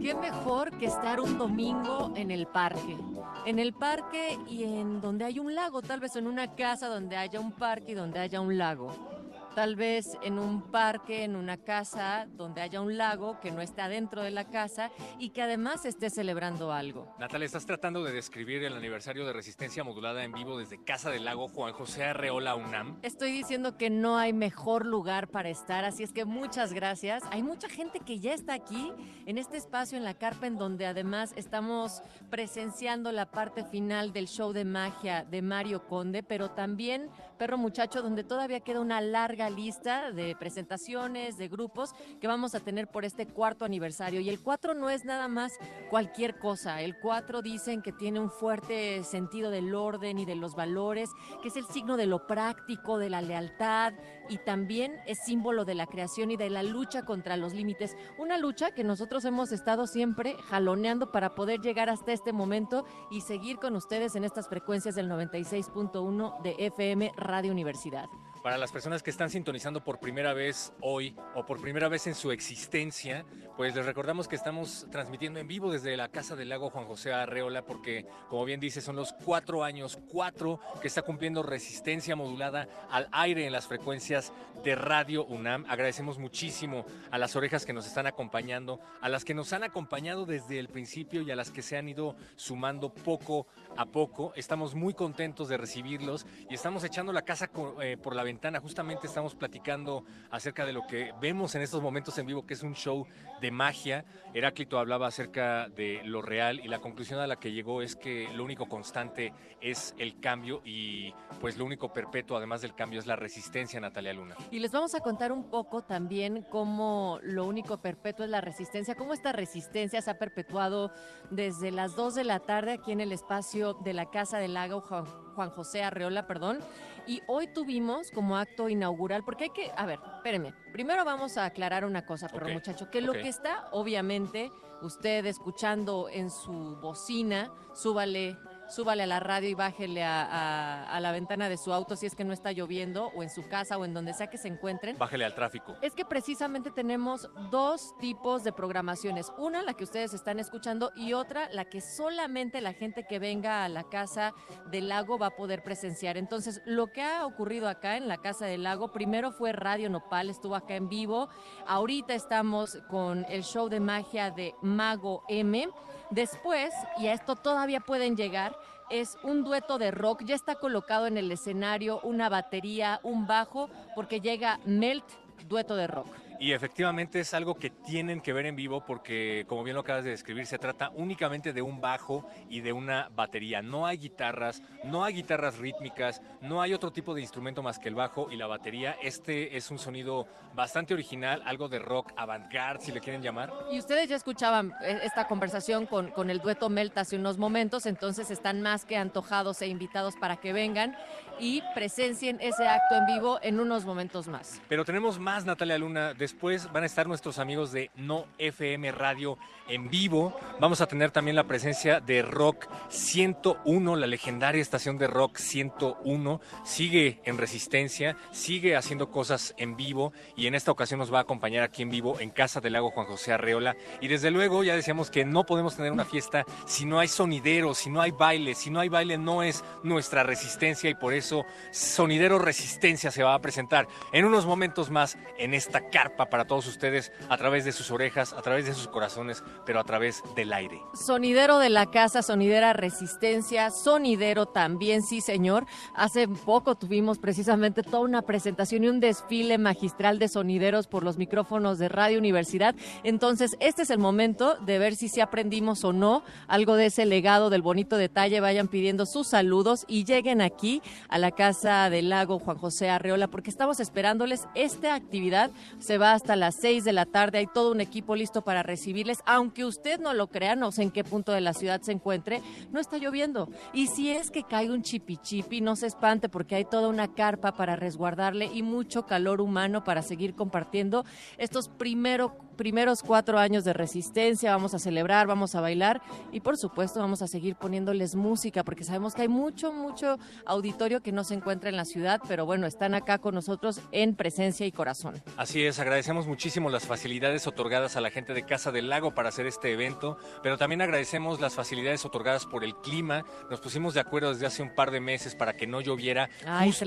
[0.00, 2.96] ¿Qué mejor que estar un domingo en el parque?
[3.44, 7.18] En el parque y en donde hay un lago, tal vez en una casa donde
[7.18, 9.23] haya un parque y donde haya un lago.
[9.54, 13.88] Tal vez en un parque, en una casa donde haya un lago que no está
[13.88, 14.90] dentro de la casa
[15.20, 17.14] y que además esté celebrando algo.
[17.20, 21.24] Natalia, estás tratando de describir el aniversario de Resistencia Modulada en vivo desde Casa del
[21.24, 22.98] Lago Juan José Arreola UNAM.
[23.02, 27.22] Estoy diciendo que no hay mejor lugar para estar, así es que muchas gracias.
[27.30, 28.92] Hay mucha gente que ya está aquí
[29.26, 34.26] en este espacio en la carpa en donde además estamos presenciando la parte final del
[34.26, 39.43] show de magia de Mario Conde, pero también Perro Muchacho donde todavía queda una larga
[39.50, 44.20] lista de presentaciones, de grupos que vamos a tener por este cuarto aniversario.
[44.20, 45.52] Y el 4 no es nada más
[45.90, 46.82] cualquier cosa.
[46.82, 51.10] El 4 dicen que tiene un fuerte sentido del orden y de los valores,
[51.42, 53.94] que es el signo de lo práctico, de la lealtad
[54.28, 57.96] y también es símbolo de la creación y de la lucha contra los límites.
[58.18, 63.20] Una lucha que nosotros hemos estado siempre jaloneando para poder llegar hasta este momento y
[63.20, 68.08] seguir con ustedes en estas frecuencias del 96.1 de FM Radio Universidad.
[68.44, 72.14] Para las personas que están sintonizando por primera vez hoy o por primera vez en
[72.14, 73.24] su existencia,
[73.56, 77.10] pues les recordamos que estamos transmitiendo en vivo desde la Casa del Lago Juan José
[77.10, 82.68] Arreola porque, como bien dice, son los cuatro años, cuatro que está cumpliendo resistencia modulada
[82.90, 84.30] al aire en las frecuencias
[84.62, 85.64] de Radio UNAM.
[85.66, 90.26] Agradecemos muchísimo a las orejas que nos están acompañando, a las que nos han acompañado
[90.26, 93.46] desde el principio y a las que se han ido sumando poco
[93.78, 94.34] a poco.
[94.36, 97.48] Estamos muy contentos de recibirlos y estamos echando la casa
[97.80, 102.18] eh, por la ventana Justamente estamos platicando acerca de lo que vemos en estos momentos
[102.18, 103.06] en vivo, que es un show
[103.40, 104.04] de magia.
[104.34, 108.28] Heráclito hablaba acerca de lo real y la conclusión a la que llegó es que
[108.34, 113.06] lo único constante es el cambio y pues lo único perpetuo además del cambio es
[113.06, 114.36] la resistencia, Natalia Luna.
[114.50, 118.94] Y les vamos a contar un poco también cómo lo único perpetuo es la resistencia,
[118.94, 120.92] cómo esta resistencia se ha perpetuado
[121.30, 124.80] desde las 2 de la tarde aquí en el espacio de la Casa del Lago
[124.80, 126.58] Juan, Juan José Arreola, perdón.
[127.06, 131.44] Y hoy tuvimos como acto inaugural, porque hay que, a ver, espérenme, primero vamos a
[131.44, 134.50] aclarar una cosa, pero Ok, muchacho, que lo que está, obviamente,
[134.80, 138.36] usted escuchando en su bocina, súbale,
[138.68, 142.06] súbale a la radio y bájele a, a- a la ventana de su auto si
[142.06, 144.48] es que no está lloviendo, o en su casa, o en donde sea que se
[144.48, 144.96] encuentren.
[144.98, 145.76] Bájale al tráfico.
[145.82, 149.32] Es que precisamente tenemos dos tipos de programaciones.
[149.38, 153.64] Una, la que ustedes están escuchando, y otra, la que solamente la gente que venga
[153.64, 154.32] a la Casa
[154.70, 156.16] del Lago va a poder presenciar.
[156.16, 160.30] Entonces, lo que ha ocurrido acá en la Casa del Lago, primero fue Radio Nopal,
[160.30, 161.28] estuvo acá en vivo.
[161.66, 165.68] Ahorita estamos con el show de magia de Mago M.
[166.10, 168.56] Después, y a esto todavía pueden llegar,
[168.90, 170.22] es un dueto de rock.
[170.24, 175.04] Ya está colocado en el escenario una batería, un bajo, porque llega Melt,
[175.48, 176.08] dueto de rock.
[176.38, 180.04] Y efectivamente es algo que tienen que ver en vivo porque, como bien lo acabas
[180.04, 183.62] de describir, se trata únicamente de un bajo y de una batería.
[183.62, 187.88] No hay guitarras, no hay guitarras rítmicas, no hay otro tipo de instrumento más que
[187.88, 188.96] el bajo y la batería.
[189.02, 193.52] Este es un sonido bastante original, algo de rock avant-garde, si le quieren llamar.
[193.70, 197.86] Y ustedes ya escuchaban eh, esta conversación con, con el dueto Melt hace unos momentos,
[197.86, 200.96] entonces están más que antojados e invitados para que vengan
[201.38, 204.60] y presencien ese acto en vivo en unos momentos más.
[204.68, 206.14] Pero tenemos más, Natalia Luna.
[206.14, 210.36] Después van a estar nuestros amigos de No FM Radio en vivo.
[210.60, 216.40] Vamos a tener también la presencia de Rock 101, la legendaria estación de Rock 101.
[216.64, 221.22] Sigue en resistencia, sigue haciendo cosas en vivo y en esta ocasión nos va a
[221.22, 223.74] acompañar aquí en vivo en Casa del Lago Juan José Arreola.
[224.00, 227.74] Y desde luego ya decíamos que no podemos tener una fiesta si no hay sonidero,
[227.74, 228.54] si no hay baile.
[228.54, 231.23] Si no hay baile no es nuestra resistencia y por eso
[231.70, 236.66] Sonidero Resistencia se va a presentar en unos momentos más en esta carpa para todos
[236.66, 240.52] ustedes a través de sus orejas, a través de sus corazones, pero a través del
[240.52, 240.80] aire.
[240.94, 245.66] Sonidero de la casa, sonidera resistencia, sonidero también, sí señor.
[245.94, 251.18] Hace poco tuvimos precisamente toda una presentación y un desfile magistral de sonideros por los
[251.18, 252.74] micrófonos de Radio Universidad.
[253.02, 257.06] Entonces, este es el momento de ver si sí aprendimos o no algo de ese
[257.06, 258.40] legado del bonito detalle.
[258.40, 260.82] Vayan pidiendo sus saludos y lleguen aquí
[261.14, 264.48] a la Casa del Lago Juan José Arreola porque estamos esperándoles.
[264.56, 267.38] Esta actividad se va hasta las 6 de la tarde.
[267.38, 269.20] Hay todo un equipo listo para recibirles.
[269.24, 272.42] Aunque usted no lo crea, no sé en qué punto de la ciudad se encuentre,
[272.72, 273.48] no está lloviendo.
[273.72, 277.52] Y si es que cae un chipichipi, no se espante porque hay toda una carpa
[277.52, 281.04] para resguardarle y mucho calor humano para seguir compartiendo
[281.38, 284.50] estos primero, primeros cuatro años de resistencia.
[284.52, 286.02] Vamos a celebrar, vamos a bailar
[286.32, 291.00] y por supuesto vamos a seguir poniéndoles música porque sabemos que hay mucho, mucho auditorio
[291.00, 294.66] que no se encuentra en la ciudad, pero bueno, están acá con nosotros en presencia
[294.66, 295.22] y corazón.
[295.36, 299.28] Así es, agradecemos muchísimo las facilidades otorgadas a la gente de Casa del Lago para
[299.28, 303.24] hacer este evento, pero también agradecemos las facilidades otorgadas por el clima.
[303.50, 306.68] Nos pusimos de acuerdo desde hace un par de meses para que no lloviera Ay,
[306.68, 306.84] justo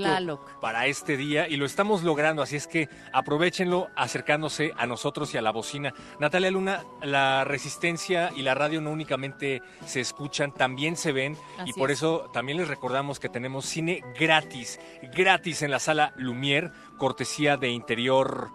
[0.60, 5.38] para este día y lo estamos logrando, así es que aprovechenlo acercándose a nosotros y
[5.38, 5.92] a la bocina.
[6.18, 11.36] Natalia Luna, la resistencia y la radio no únicamente se escuchan, también se ven
[11.66, 11.98] y por es.
[11.98, 14.80] eso también les recordamos que tenemos cine gratis,
[15.14, 18.50] gratis en la sala Lumière, cortesía de interior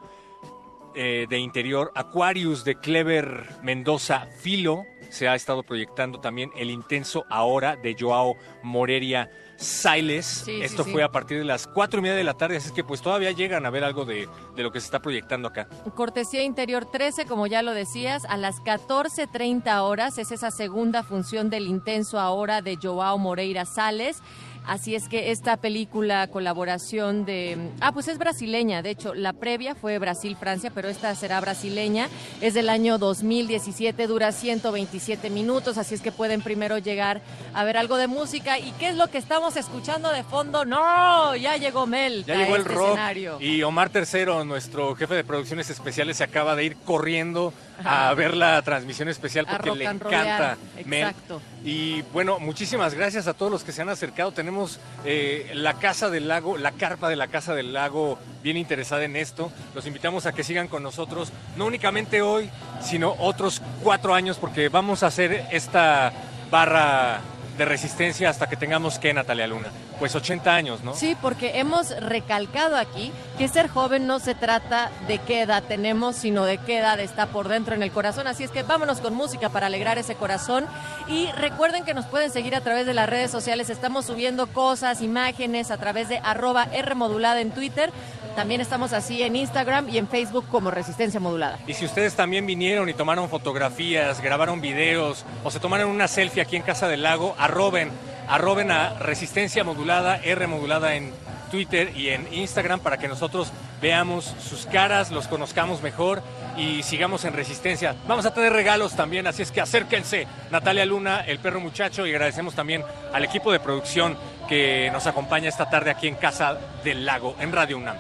[0.96, 4.86] eh, de interior Aquarius de Clever Mendoza Filo.
[5.14, 10.26] Se ha estado proyectando también El Intenso Ahora de Joao Moreria Siles.
[10.26, 10.92] Sí, Esto sí.
[10.92, 13.30] fue a partir de las cuatro y media de la tarde, así que pues todavía
[13.30, 15.68] llegan a ver algo de, de lo que se está proyectando acá.
[15.94, 21.52] Cortesía Interior 13, como ya lo decías, a las 14.30 horas es esa segunda función
[21.52, 24.24] del Intenso Ahora de Joao Moreira Sales.
[24.66, 27.58] Así es que esta película, colaboración de...
[27.82, 32.08] Ah, pues es brasileña, de hecho, la previa fue Brasil-Francia, pero esta será brasileña.
[32.42, 37.22] Es del año 2017, dura 127 minutos, así es que pueden primero llegar
[37.54, 38.58] a ver algo de música.
[38.58, 40.64] ¿Y qué es lo que estamos escuchando de fondo?
[40.66, 41.36] ¡No!
[41.36, 42.24] Ya llegó Mel.
[42.26, 43.38] Ya llegó el este rock escenario.
[43.42, 47.54] y Omar Tercero, nuestro jefe de producciones especiales, se acaba de ir corriendo.
[47.84, 51.42] A ver la transmisión especial porque le encanta exacto.
[51.64, 54.32] Y bueno, muchísimas gracias a todos los que se han acercado.
[54.32, 59.04] Tenemos eh, la Casa del Lago, la carpa de la Casa del Lago bien interesada
[59.04, 59.52] en esto.
[59.74, 62.50] Los invitamos a que sigan con nosotros, no únicamente hoy,
[62.82, 66.12] sino otros cuatro años, porque vamos a hacer esta
[66.52, 67.22] barra
[67.58, 69.70] de resistencia hasta que tengamos que, Natalia Luna.
[70.04, 70.94] Pues 80 años, ¿no?
[70.96, 76.18] Sí, porque hemos recalcado aquí que ser joven no se trata de qué edad tenemos,
[76.18, 78.28] sino de qué edad está por dentro en el corazón.
[78.28, 80.66] Así es que vámonos con música para alegrar ese corazón.
[81.08, 83.70] Y recuerden que nos pueden seguir a través de las redes sociales.
[83.70, 87.90] Estamos subiendo cosas, imágenes a través de arroba R modulada en Twitter.
[88.36, 91.60] También estamos así en Instagram y en Facebook como Resistencia Modulada.
[91.66, 96.42] Y si ustedes también vinieron y tomaron fotografías, grabaron videos o se tomaron una selfie
[96.42, 97.90] aquí en Casa del Lago, arroben,
[98.28, 101.14] arroben a Resistencia Modulada, R Modulada en
[101.52, 103.52] Twitter y en Instagram para que nosotros
[103.82, 106.24] veamos sus caras, los conozcamos mejor
[106.58, 107.96] y sigamos en resistencia.
[108.08, 110.26] Vamos a tener regalos también, así es que acérquense.
[110.52, 114.18] Natalia Luna, el perro muchacho, y agradecemos también al equipo de producción
[114.48, 117.98] que nos acompaña esta tarde aquí en Casa del Lago, en Radio UNAM.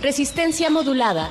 [0.00, 1.30] Resistencia modulada,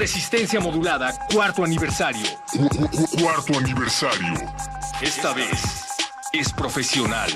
[0.00, 2.26] Resistencia modulada, cuarto aniversario.
[3.20, 4.32] Cuarto aniversario.
[5.02, 5.60] Esta vez
[6.32, 7.28] es profesional.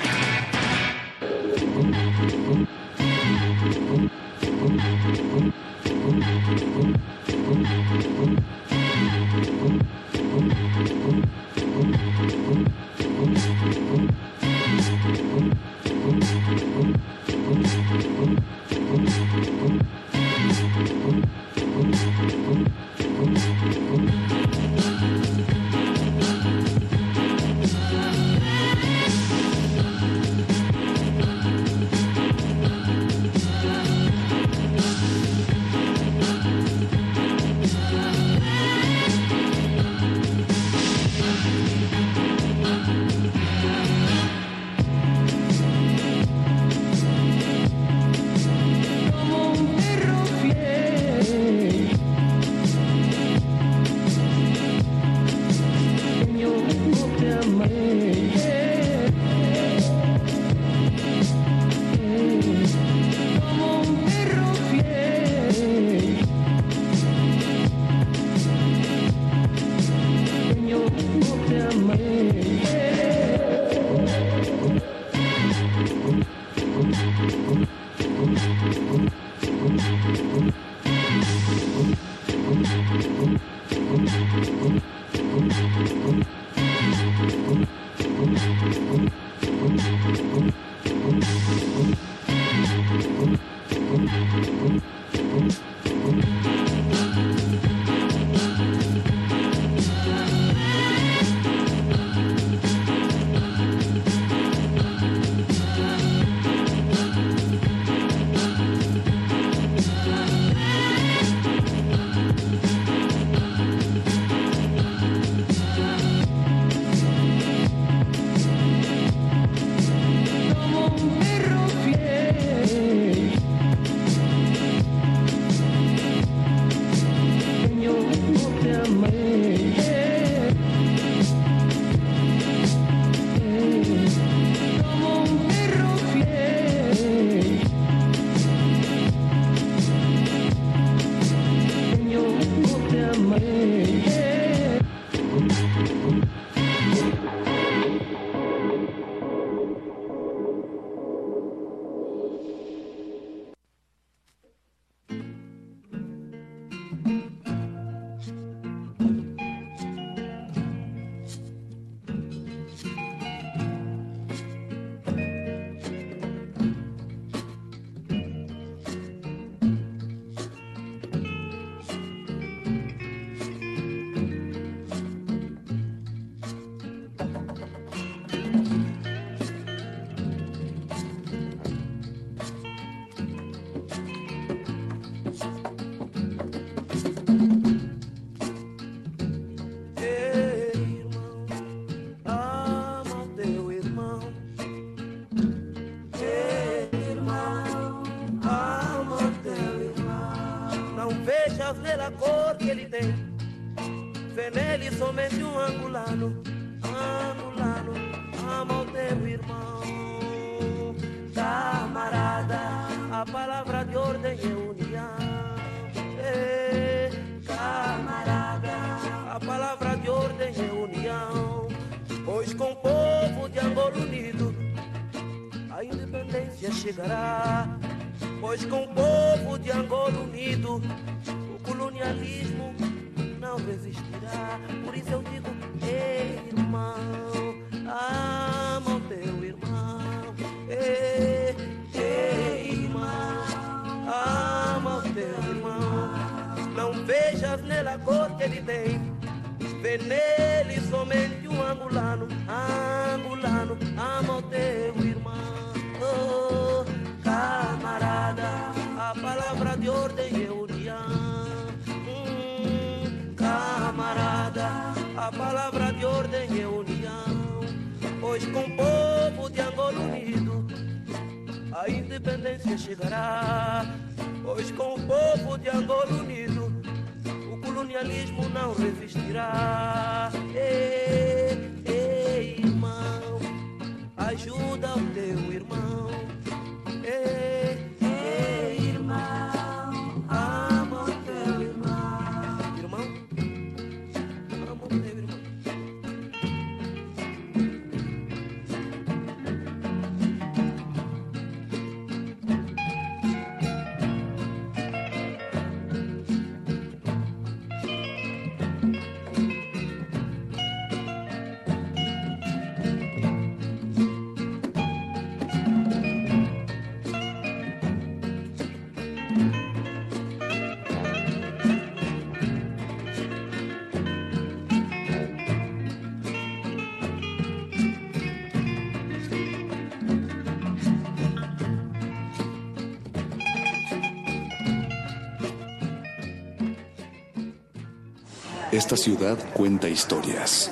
[338.85, 340.71] Esta ciudad cuenta historias.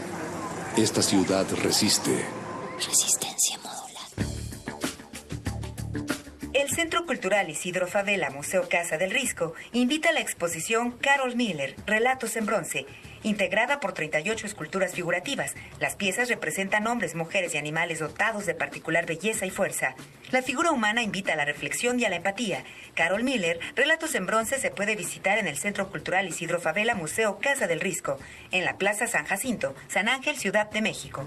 [0.76, 2.10] Esta ciudad resiste.
[2.76, 4.06] Resistencia modulada.
[6.52, 11.74] El Centro Cultural Isidro Favela Museo Casa del Risco invita a la exposición Carol Miller,
[11.86, 12.84] Relatos en Bronce,
[13.22, 15.54] integrada por 38 esculturas figurativas.
[15.80, 19.94] Las piezas representan hombres, mujeres y animales dotados de particular belleza y fuerza.
[20.33, 22.64] La figura humana invita a la reflexión y a la empatía.
[22.95, 27.39] Carol Miller, Relatos en Bronce se puede visitar en el Centro Cultural Isidro Favela Museo
[27.39, 28.18] Casa del Risco,
[28.51, 31.26] en la Plaza San Jacinto, San Ángel, Ciudad de México.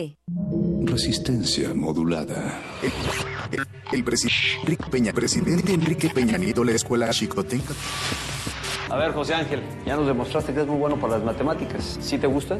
[0.83, 2.59] Resistencia modulada.
[2.81, 7.73] El, el presidente Peña, presidente Enrique Peña Nieto, la escuela Chicotenca.
[8.89, 11.97] A ver, José Ángel, ya nos demostraste que es muy bueno para las matemáticas.
[12.01, 12.59] ¿Sí te gustan?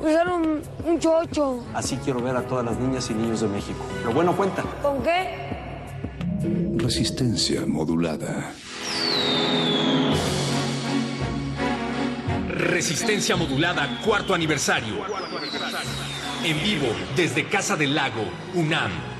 [0.00, 1.64] usar un, un chocho.
[1.74, 3.78] Así quiero ver a todas las niñas y niños de México.
[4.04, 4.62] Lo bueno cuenta.
[4.82, 5.46] ¿Con qué?
[6.76, 8.52] Resistencia modulada.
[12.48, 14.94] Resistencia modulada, cuarto aniversario.
[16.44, 16.86] En vivo,
[17.16, 18.22] desde Casa del Lago,
[18.54, 19.15] UNAM.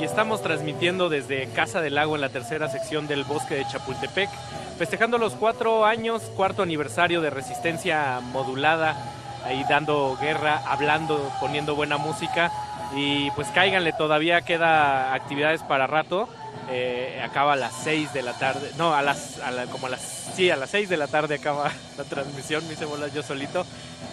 [0.00, 4.30] Y estamos transmitiendo desde Casa del Lago en la tercera sección del bosque de Chapultepec,
[4.78, 8.96] festejando los cuatro años, cuarto aniversario de resistencia modulada,
[9.44, 12.50] ahí dando guerra, hablando, poniendo buena música.
[12.96, 16.30] Y pues cáiganle, todavía queda actividades para rato.
[16.72, 19.40] Eh, acaba a las 6 de la tarde, no, a las,
[19.72, 20.00] como a las,
[20.36, 23.66] sí, a las 6 de la tarde acaba la transmisión, me hice yo solito.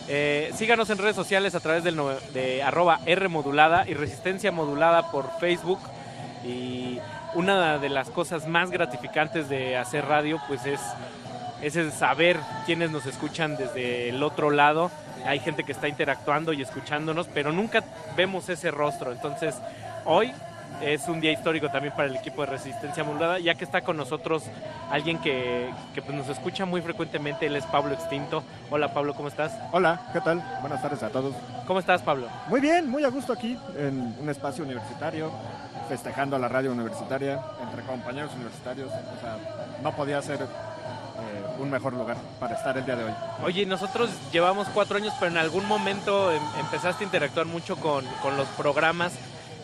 [0.08, 4.52] Eh, síganos en redes sociales a través del no- de arroba R modulada y resistencia
[4.52, 5.80] modulada por Facebook.
[6.46, 7.00] Y
[7.36, 10.80] una de las cosas más gratificantes de hacer radio, pues es,
[11.62, 14.90] es el saber quiénes nos escuchan desde el otro lado.
[15.26, 17.84] Hay gente que está interactuando y escuchándonos, pero nunca
[18.16, 19.12] vemos ese rostro.
[19.12, 19.56] Entonces,
[20.06, 20.32] hoy
[20.82, 23.98] es un día histórico también para el equipo de Resistencia Modulada, ya que está con
[23.98, 24.44] nosotros
[24.92, 27.46] alguien que, que, pues, nos escucha muy frecuentemente.
[27.48, 28.44] Él es Pablo Extinto.
[28.70, 29.52] Hola Pablo, ¿cómo estás?
[29.72, 30.44] Hola, ¿qué tal?
[30.62, 31.34] Buenas tardes a todos.
[31.66, 32.28] ¿Cómo estás, Pablo?
[32.48, 35.32] Muy bien, muy a gusto aquí en un espacio universitario,
[35.90, 38.90] festejando la radio universitaria entre compañeros universitarios.
[38.90, 39.38] O sea,
[39.82, 40.46] no podía ser eh,
[41.60, 43.12] un mejor lugar para estar el día de hoy.
[43.44, 48.06] Oye, nosotros llevamos cuatro años, pero en algún momento em- empezaste a interactuar mucho con,
[48.22, 49.14] con los programas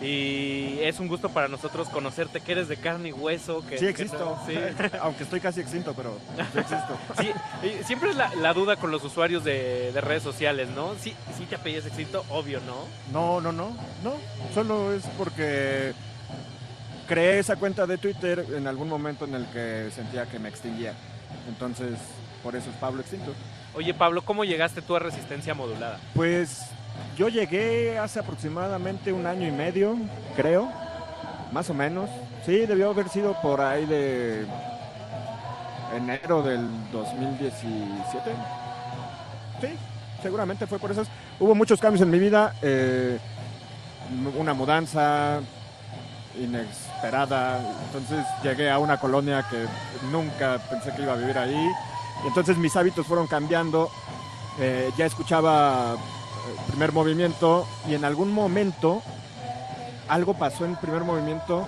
[0.03, 3.63] y es un gusto para nosotros conocerte, que eres de carne y hueso.
[3.67, 4.55] Que, Sí que- existo, sí.
[5.01, 6.17] aunque estoy casi extinto, pero
[6.53, 6.97] sí existo.
[7.19, 7.31] Sí,
[7.67, 10.93] y siempre es la, la duda con los usuarios de, de redes sociales, ¿no?
[10.99, 12.75] Sí, sí te apellidas extinto, obvio, ¿no?
[13.11, 13.69] No, no, no,
[14.03, 14.13] no.
[14.53, 15.93] Solo es porque
[17.07, 20.93] creé esa cuenta de Twitter en algún momento en el que sentía que me extinguía.
[21.47, 21.97] Entonces,
[22.41, 23.33] por eso es Pablo Extinto.
[23.75, 25.99] Oye, Pablo, ¿cómo llegaste tú a Resistencia Modulada?
[26.13, 26.61] Pues
[27.17, 29.97] yo llegué hace aproximadamente un año y medio,
[30.35, 30.69] creo,
[31.51, 32.09] más o menos.
[32.45, 34.45] Sí, debió haber sido por ahí de
[35.95, 38.31] enero del 2017.
[39.61, 39.67] Sí,
[40.21, 41.03] seguramente fue por eso.
[41.39, 43.19] Hubo muchos cambios en mi vida, eh,
[44.37, 45.39] una mudanza
[46.39, 49.65] inesperada, entonces llegué a una colonia que
[50.11, 51.71] nunca pensé que iba a vivir ahí.
[52.25, 53.89] Entonces mis hábitos fueron cambiando.
[54.59, 55.95] Eh, ya escuchaba
[56.67, 59.01] primer movimiento y en algún momento
[60.07, 61.67] algo pasó en primer movimiento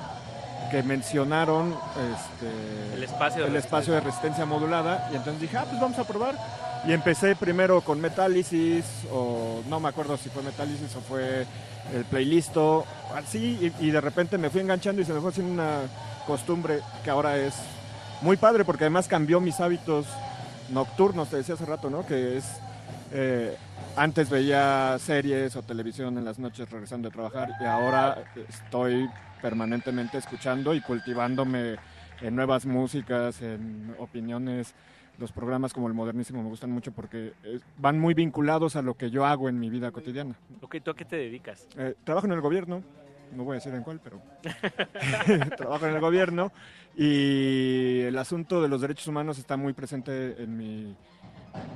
[0.71, 1.75] que mencionaron
[2.13, 5.97] este, El espacio de el espacio de resistencia modulada y entonces dije, ah, pues vamos
[5.99, 6.35] a probar.
[6.87, 11.45] Y empecé primero con Metálisis, o no me acuerdo si fue Metálisis o fue
[11.93, 12.55] el playlist,
[13.15, 15.81] así, y, y de repente me fui enganchando y se me fue haciendo una
[16.27, 17.53] costumbre que ahora es
[18.21, 20.05] muy padre porque además cambió mis hábitos
[20.69, 22.05] nocturnos, te decía hace rato, ¿no?
[22.05, 22.45] Que es
[23.11, 23.57] eh,
[23.97, 29.09] antes veía series o televisión en las noches regresando de trabajar y ahora estoy
[29.41, 31.75] permanentemente escuchando y cultivándome
[32.21, 34.73] en nuevas músicas, en opiniones.
[35.17, 38.95] Los programas como el modernísimo me gustan mucho porque eh, van muy vinculados a lo
[38.95, 40.35] que yo hago en mi vida cotidiana.
[40.61, 41.67] Ok, ¿tú a qué te dedicas?
[41.77, 42.83] Eh, trabajo en el gobierno,
[43.33, 44.21] no voy a decir en cuál, pero
[45.57, 46.51] trabajo en el gobierno
[46.97, 50.95] y el asunto de los derechos humanos está muy presente en mi,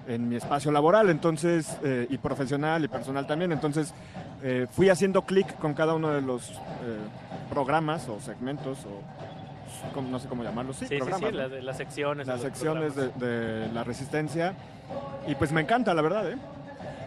[0.08, 3.52] en mi espacio laboral, entonces, eh, y profesional y personal también.
[3.52, 3.94] Entonces,
[4.44, 6.56] eh, fui haciendo clic con cada uno de los eh,
[7.50, 11.32] programas o segmentos o no sé cómo llamarlos, sí, Sí, sí, sí, ¿no?
[11.32, 12.28] las, las secciones.
[12.28, 14.54] las secciones de, de la resistencia
[15.28, 16.38] y pues me encanta, la verdad, ¿eh?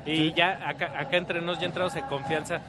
[0.04, 2.60] Y ya acá, acá entre nos, ya entrados en confianza,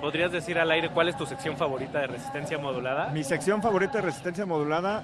[0.00, 3.08] ¿podrías decir al aire cuál es tu sección favorita de resistencia modulada?
[3.10, 5.02] Mi sección favorita de resistencia modulada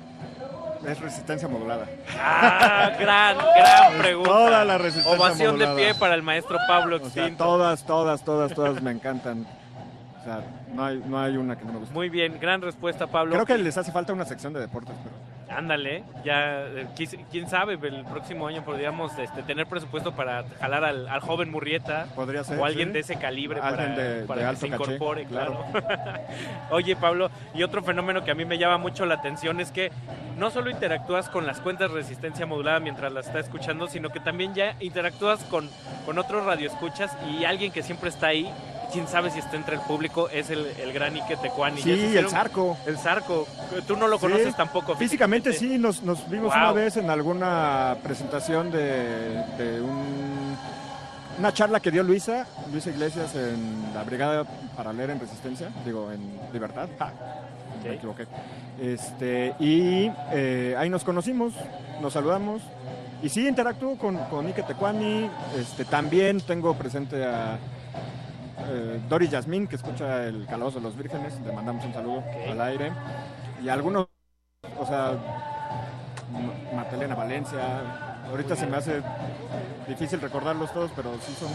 [0.87, 1.87] es resistencia modulada.
[2.19, 4.31] Ah, gran, gran pregunta.
[4.31, 5.75] Toda la resistencia Ovación modulada.
[5.75, 7.45] de pie para el maestro Pablo O sea, Extinto.
[7.45, 9.47] todas, todas, todas, todas me encantan.
[10.21, 10.41] O sea,
[10.73, 11.95] no hay, no hay una que no me guste.
[11.95, 13.33] Muy bien, gran respuesta, Pablo.
[13.35, 15.15] Creo que les hace falta una sección de deportes, pero
[15.57, 16.87] Ándale, ya, eh,
[17.31, 22.07] quién sabe, el próximo año podríamos este, tener presupuesto para jalar al, al joven Murrieta
[22.15, 22.95] Podría ser, o alguien sí.
[22.95, 25.65] de ese calibre para, de- para de que se caché, incorpore, claro.
[25.71, 26.21] claro.
[26.71, 29.93] Oye, Pablo, y otro fenómeno que a mí me llama mucho la atención es que
[30.37, 34.21] no solo interactúas con las cuentas de resistencia modulada mientras las estás escuchando, sino que
[34.21, 35.71] también ya interactúas con,
[36.05, 38.51] con otros radioescuchas y alguien que siempre está ahí,
[38.95, 41.83] quién sabe si está entre el público, es el, el gran Ike Tecuani.
[41.83, 42.79] Sí, el Zarco.
[42.87, 43.47] El Zarco.
[43.87, 44.23] Tú no lo Sí.
[44.23, 44.95] conoces tampoco.
[44.97, 46.63] Físicamente sí, nos, nos vimos Wow.
[46.63, 50.57] una vez en alguna presentación de, de un-
[51.39, 54.45] una charla que dio Luisa, Luisa Iglesias en la Brigada
[54.77, 56.21] para leer en Resistencia, digo, en
[56.53, 56.89] Libertad.
[56.99, 57.13] Ja,
[57.83, 57.97] me Ok.
[57.97, 58.27] equivoqué.
[58.81, 61.53] Este, y eh, ahí nos conocimos,
[62.01, 62.63] nos saludamos.
[63.23, 65.29] Y sí, interactúo con, con Ike Tecuani.
[65.59, 67.59] Este, también tengo presente a
[68.59, 71.35] eh, Doris Yasmín, que escucha el Calabozo de los Vírgenes.
[71.45, 72.93] Le mandamos un saludo al aire.
[73.63, 74.07] Y algunos,
[74.79, 75.13] o sea,
[76.35, 77.61] M- Magdalena Valencia.
[78.29, 79.03] Ahorita se me hace
[79.87, 81.51] difícil recordarlos todos, pero sí son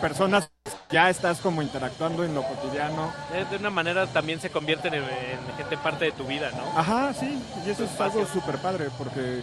[0.00, 0.50] personas
[0.88, 3.12] que ya estás como interactuando en lo cotidiano.
[3.50, 6.78] De una manera también se convierten en, en gente parte de tu vida, ¿no?
[6.78, 9.42] Ajá, sí, y eso es algo súper padre, porque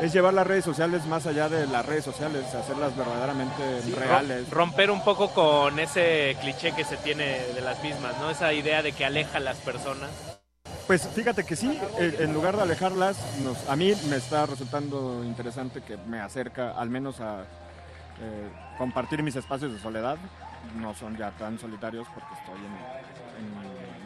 [0.00, 4.48] es llevar las redes sociales más allá de las redes sociales, hacerlas verdaderamente Sí, reales.
[4.48, 8.30] rom- romper un poco con ese cliché que se tiene de las mismas, ¿no?
[8.30, 10.10] Esa idea de que aleja a las personas.
[10.86, 15.22] Pues fíjate que sí, eh, en lugar de alejarlas, nos, a mí me está resultando
[15.24, 18.48] interesante que me acerca al menos a eh,
[18.78, 20.16] compartir mis espacios de soledad.
[20.76, 23.09] No son ya tan solitarios porque estoy en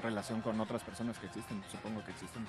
[0.05, 2.47] relación con otras personas que existen, supongo que existen.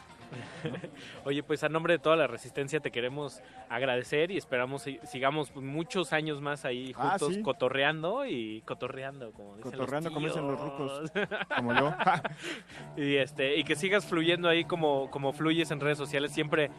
[1.26, 5.56] Oye, pues a nombre de toda la resistencia te queremos agradecer y esperamos si- sigamos
[5.56, 7.42] muchos años más ahí Ah, juntos sí.
[7.42, 11.12] cotorreando y cotorreando, como dicen Cotorreando, como dicen los rucos,
[11.56, 11.94] como yo.
[12.98, 16.32] y este y que sigas fluyendo ahí como, como fluyes en redes sociales.
[16.32, 16.70] Siempre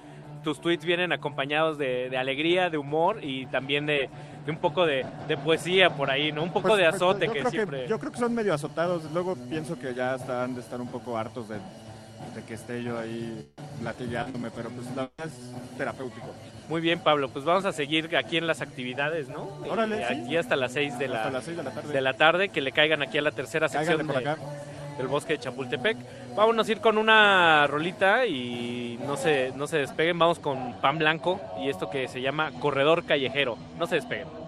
[0.47, 4.09] tus tweets vienen acompañados de, de alegría, de humor y también de,
[4.45, 6.45] de un poco de, de poesía por ahí, ¿no?
[6.45, 7.89] Un poco Pues, de pues, azote que siempre...
[7.89, 9.11] yo creo que son medio azotados.
[9.13, 11.57] Luego pienso que ya están de estar un poco hartos de,
[12.47, 13.45] que esté yo ahí
[13.83, 16.29] latigándome, pero pues la verdad es terapéutico.
[16.69, 19.49] Muy bien, Pablo, pues vamos a seguir aquí en las actividades, ¿no?
[19.69, 20.15] Órale, sí.
[20.15, 21.41] Aquí hasta las 6 de la, de la
[21.73, 21.93] tarde.
[21.93, 24.07] de la tarde, que le caigan aquí a la tercera sección
[24.97, 25.97] del bosque de Chapultepec.
[26.37, 30.19] Vámonos a ir con una rolita y no se, no se despeguen.
[30.19, 33.57] Vamos con Pan Blanco y esto que se llama Corredor Callejero.
[33.79, 34.46] No se despeguen.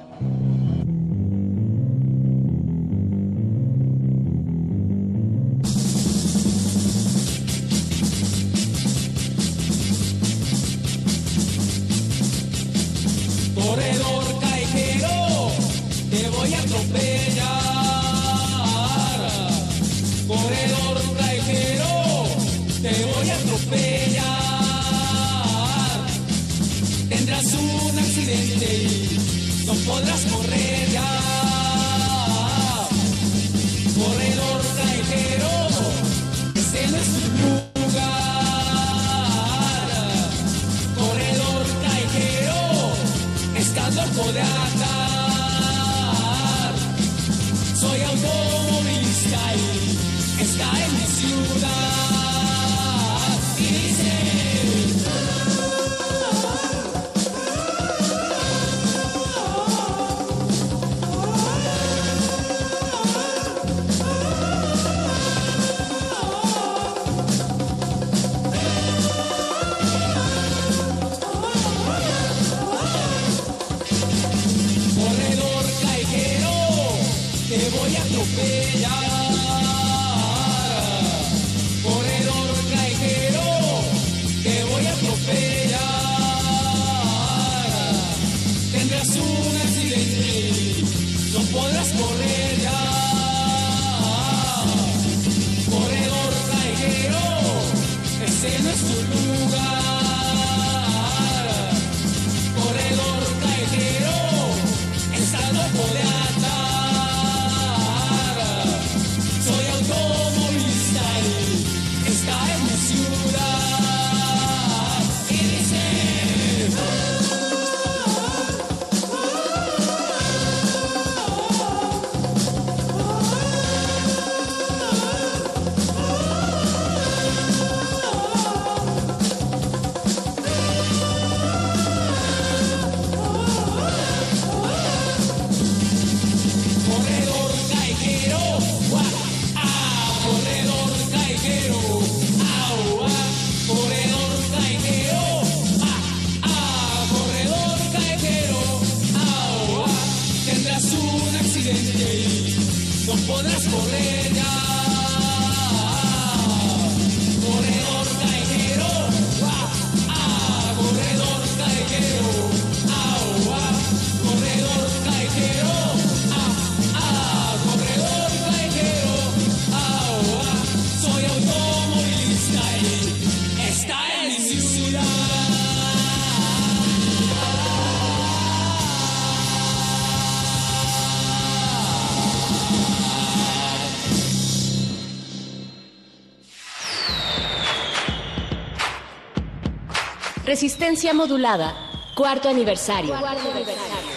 [190.59, 191.73] Resistencia modulada,
[192.17, 193.15] cuarto aniversario.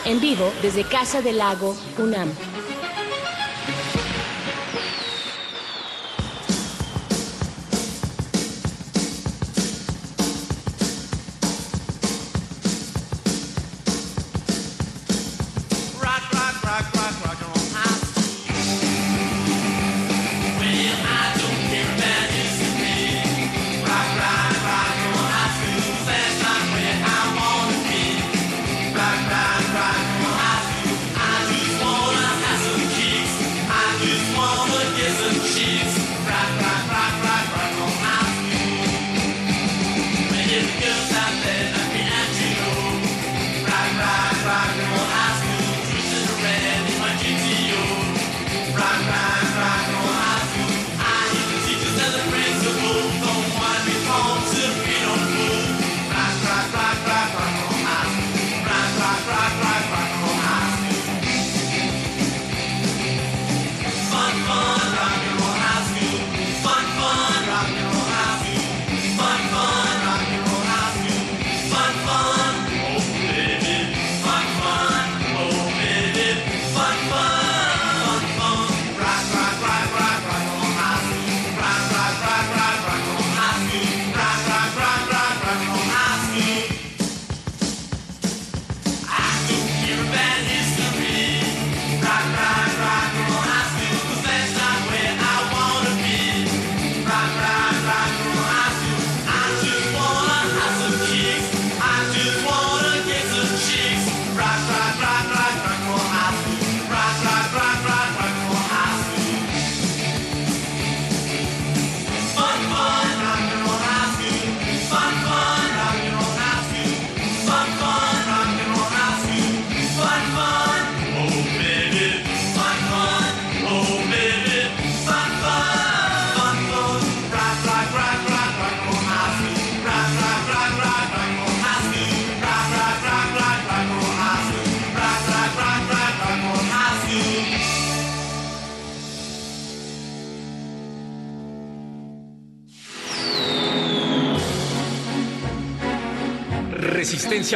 [0.06, 2.34] En vivo desde Casa del Lago, UNAM.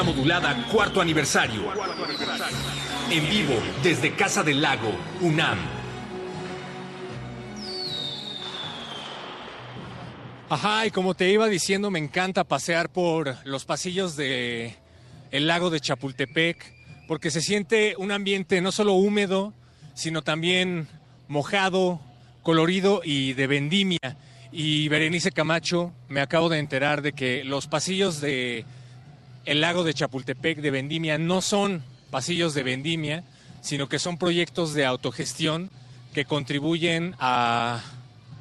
[0.03, 1.61] Modulada, cuarto aniversario.
[3.09, 3.53] En vivo,
[3.83, 4.91] desde Casa del Lago,
[5.21, 5.57] UNAM.
[10.49, 14.75] Ajá, y como te iba diciendo, me encanta pasear por los pasillos de
[15.31, 16.73] lago de Chapultepec,
[17.07, 19.53] porque se siente un ambiente no solo húmedo,
[19.93, 20.87] sino también
[21.27, 21.99] mojado,
[22.43, 24.17] colorido y de vendimia.
[24.51, 28.65] Y Berenice Camacho, me acabo de enterar de que los pasillos de
[29.45, 33.23] el lago de Chapultepec de vendimia no son pasillos de vendimia,
[33.61, 35.69] sino que son proyectos de autogestión
[36.13, 37.81] que contribuyen a,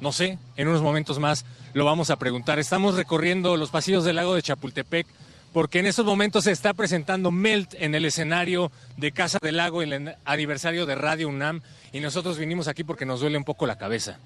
[0.01, 2.57] no sé, en unos momentos más lo vamos a preguntar.
[2.57, 5.07] Estamos recorriendo los pasillos del lago de Chapultepec
[5.51, 9.81] porque en estos momentos se está presentando Melt en el escenario de Casa del Lago
[9.81, 11.61] en el aniversario de Radio UNAM
[11.93, 14.19] y nosotros vinimos aquí porque nos duele un poco la cabeza.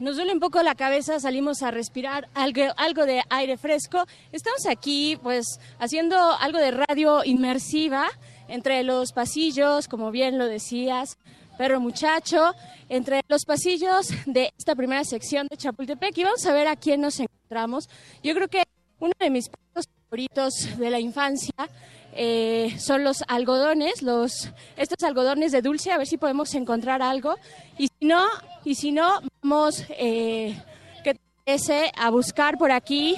[0.00, 4.04] Nos duele un poco la cabeza, salimos a respirar algo, algo de aire fresco.
[4.30, 8.06] Estamos aquí, pues, haciendo algo de radio inmersiva
[8.46, 11.18] entre los pasillos, como bien lo decías,
[11.58, 12.54] perro muchacho,
[12.88, 16.16] entre los pasillos de esta primera sección de Chapultepec.
[16.16, 17.88] Y vamos a ver a quién nos encontramos.
[18.22, 18.62] Yo creo que
[19.00, 21.54] uno de mis platos favoritos de la infancia
[22.20, 27.36] eh, son los algodones, los estos algodones de dulce, a ver si podemos encontrar algo.
[27.78, 28.26] Y si no,
[28.64, 30.60] y si no, vamos eh,
[31.04, 31.14] ¿qué
[31.44, 33.14] te a buscar por aquí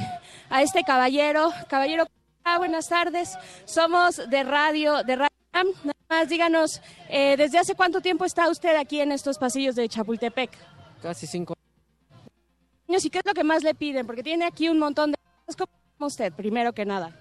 [0.51, 1.51] a este caballero.
[1.69, 2.05] Caballero,
[2.45, 3.39] ah, buenas tardes.
[3.65, 5.31] Somos de radio, de radio.
[5.55, 9.89] Nada más díganos, eh, ¿desde hace cuánto tiempo está usted aquí en estos pasillos de
[9.89, 10.51] Chapultepec?
[11.01, 11.55] Casi cinco
[12.87, 13.03] años.
[13.03, 14.07] ¿Y qué es lo que más le piden?
[14.07, 15.17] Porque tiene aquí un montón de
[15.47, 15.69] cosas.
[15.97, 17.17] ¿Cómo usted, primero que nada?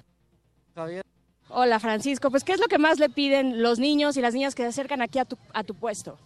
[0.75, 1.08] Javier.
[1.49, 2.29] Hola, Francisco.
[2.29, 4.69] Pues, ¿qué es lo que más le piden los niños y las niñas que se
[4.69, 6.17] acercan aquí a tu, a tu puesto?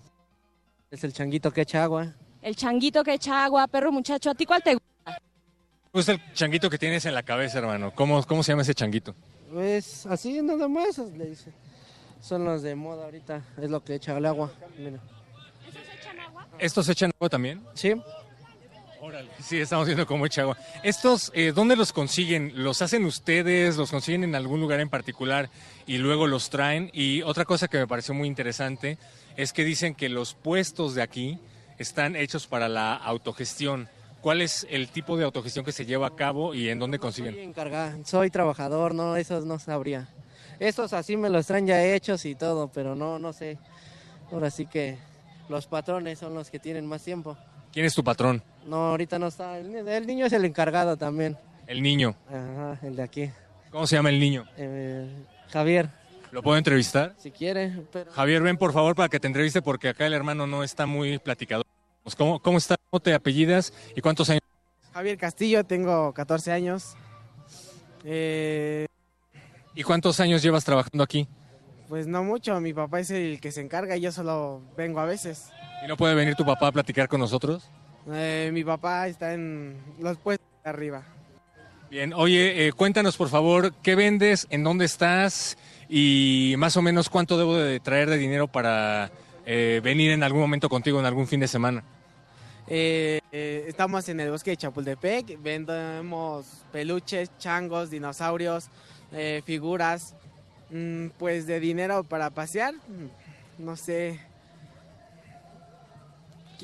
[0.91, 2.13] Es el changuito que echa agua.
[2.41, 4.29] El changuito que echa agua, perro muchacho.
[4.29, 5.19] ¿A ti cuál te gusta?
[5.93, 7.93] Gusta el changuito que tienes en la cabeza, hermano.
[7.95, 9.15] ¿Cómo, cómo se llama ese changuito?
[9.51, 11.53] Pues así nada más le dice.
[12.19, 14.51] Son los de moda ahorita, es lo que echa el agua.
[14.77, 14.99] Mira.
[16.57, 17.61] ¿Estos echan agua también?
[17.73, 17.93] Sí.
[19.05, 20.57] Órale, sí, estamos viendo cómo echa agua.
[20.81, 22.53] ¿Estos, eh, dónde los consiguen?
[22.55, 23.75] ¿Los hacen ustedes?
[23.75, 25.49] ¿Los consiguen en algún lugar en particular
[25.85, 26.89] y luego los traen?
[26.93, 28.97] Y otra cosa que me pareció muy interesante
[29.35, 31.37] es que dicen que los puestos de aquí
[31.79, 33.89] están hechos para la autogestión,
[34.21, 37.01] ¿Cuál es el tipo de autogestión que se lleva a cabo y en dónde Soy
[37.01, 37.37] consiguen?
[37.39, 40.07] encargado, soy trabajador, no, esos no sabría.
[40.61, 43.57] Estos así me los traen ya hechos y todo, pero no, no sé.
[44.31, 44.97] Ahora sí que
[45.49, 47.37] los patrones son los que tienen más tiempo.
[47.73, 48.41] ¿Quién es tu patrón?
[48.65, 49.57] No, ahorita no está.
[49.57, 51.37] El, ni- el niño es el encargado también.
[51.67, 52.15] El niño.
[52.27, 53.31] Ajá, el de aquí.
[53.71, 54.45] ¿Cómo se llama el niño?
[54.57, 55.07] Eh,
[55.49, 55.89] Javier,
[56.31, 57.13] ¿Lo puedo entrevistar?
[57.17, 57.71] si quiere.
[57.91, 58.11] Pero...
[58.11, 61.17] Javier, ven por favor para que te entreviste porque acá el hermano no está muy
[61.19, 61.65] platicador.
[62.17, 62.75] ¿Cómo, cómo está?
[62.89, 64.41] ¿Cómo te apellidas y cuántos años?
[64.93, 66.95] Javier Castillo, tengo 14 años.
[68.03, 68.85] Eh,
[69.75, 71.27] ¿Y cuántos años llevas trabajando aquí?
[71.89, 75.05] pues no mucho, mi papá es el que se encarga y yo solo vengo a
[75.05, 75.49] veces.
[75.83, 77.69] ¿Y no puede venir tu papá a platicar con nosotros?
[78.11, 81.03] Eh, mi papá está en los puestos de arriba.
[81.89, 84.47] Bien, oye, eh, cuéntanos por favor, ¿qué vendes?
[84.49, 85.57] ¿En dónde estás?
[85.87, 89.11] Y más o menos cuánto debo de traer de dinero para
[89.45, 91.83] eh, venir en algún momento contigo en algún fin de semana.
[92.67, 98.69] Eh, eh, estamos en el bosque de Chapultepec, vendemos peluches, changos, dinosaurios,
[99.11, 100.15] eh, figuras,
[100.69, 102.73] mm, pues de dinero para pasear,
[103.57, 104.19] no sé,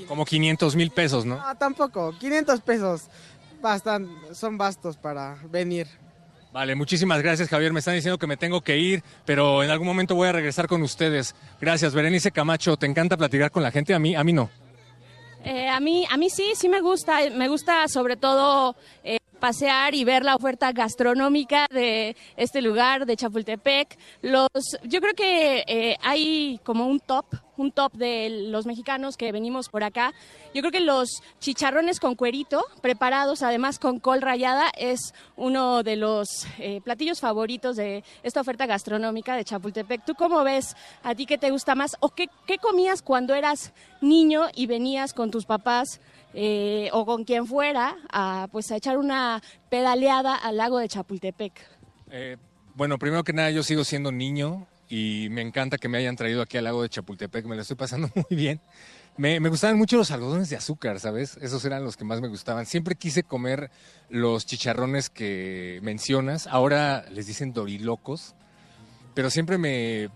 [0.07, 1.38] Como 500 mil pesos, ¿no?
[1.38, 3.07] no, tampoco, 500 pesos,
[3.61, 5.88] bastan, son bastos para venir.
[6.52, 7.72] Vale, muchísimas gracias Javier.
[7.72, 10.68] Me están diciendo que me tengo que ir, pero en algún momento voy a regresar
[10.68, 11.36] con ustedes.
[11.61, 12.76] Gracias, Berenice Camacho.
[12.76, 13.94] ¿Te encanta platicar con la gente?
[13.94, 14.49] A mí, a mí no.
[15.44, 17.20] Eh, a mí, a mí sí, sí me gusta.
[17.30, 23.16] Me gusta sobre todo eh, pasear y ver la oferta gastronómica de este lugar, de
[23.16, 23.98] Chapultepec.
[24.22, 24.49] Los,
[24.84, 27.26] yo creo que eh, hay como un top,
[27.57, 30.14] un top de los mexicanos que venimos por acá.
[30.53, 35.95] Yo creo que los chicharrones con cuerito, preparados además con col rallada, es uno de
[35.95, 40.06] los eh, platillos favoritos de esta oferta gastronómica de Chapultepec.
[40.06, 40.76] ¿Tú cómo ves?
[41.03, 41.98] ¿A ti qué te gusta más?
[41.99, 45.99] ¿O qué, qué comías cuando eras niño y venías con tus papás
[46.34, 51.53] eh, o con quien fuera a, pues, a echar una pedaleada al lago de Chapultepec?
[52.11, 52.38] Eh,
[52.76, 56.41] bueno, primero que nada, yo sigo siendo niño y me encanta que me hayan traído
[56.41, 57.45] aquí al lago de Chapultepec.
[57.45, 58.61] Me lo estoy pasando muy bien.
[59.18, 61.38] Me, me gustaban mucho los algodones de azúcar, ¿sabes?
[61.41, 62.65] Esos eran los que más me gustaban.
[62.65, 63.69] Siempre quise comer
[64.10, 66.47] los chicharrones que mencionas.
[66.47, 68.34] Ahora les dicen dorilocos,
[69.14, 70.10] pero siempre me,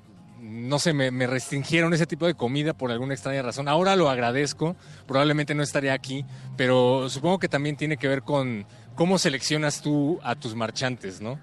[0.43, 3.67] no sé, me, restringieron ese tipo de comida por alguna extraña razón.
[3.67, 4.75] Ahora lo agradezco,
[5.07, 6.25] probablemente no estaría aquí,
[6.57, 8.65] pero supongo que también tiene que ver con
[8.95, 11.39] cómo seleccionas tú a tus marchantes, ¿no?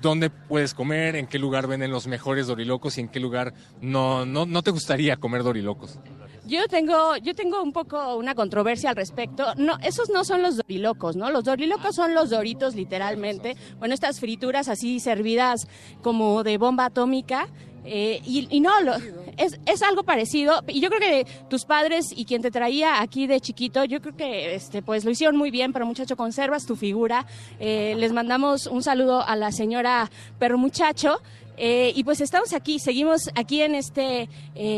[0.00, 4.24] dónde puedes comer, en qué lugar venden los mejores dorilocos y en qué lugar no,
[4.24, 5.98] no, no te gustaría comer dorilocos.
[6.46, 9.54] Yo tengo, yo tengo un poco una controversia al respecto.
[9.56, 11.30] No, esos no son los dorilocos, ¿no?
[11.30, 13.54] Los dorilocos son los doritos, literalmente.
[13.78, 15.68] Bueno, estas frituras así servidas
[16.02, 17.48] como de bomba atómica.
[17.90, 18.96] Eh, y, no, lo-
[19.38, 20.62] es, es algo parecido.
[20.68, 24.14] Y yo creo que tus padres y quien te traía aquí de chiquito, yo creo
[24.16, 27.24] que este, pues lo hicieron muy bien, pero muchacho, conservas tu figura.
[27.58, 31.18] Eh, les mandamos un saludo a la señora Perro Muchacho.
[31.60, 34.28] Eh, y pues estamos aquí, seguimos aquí en este,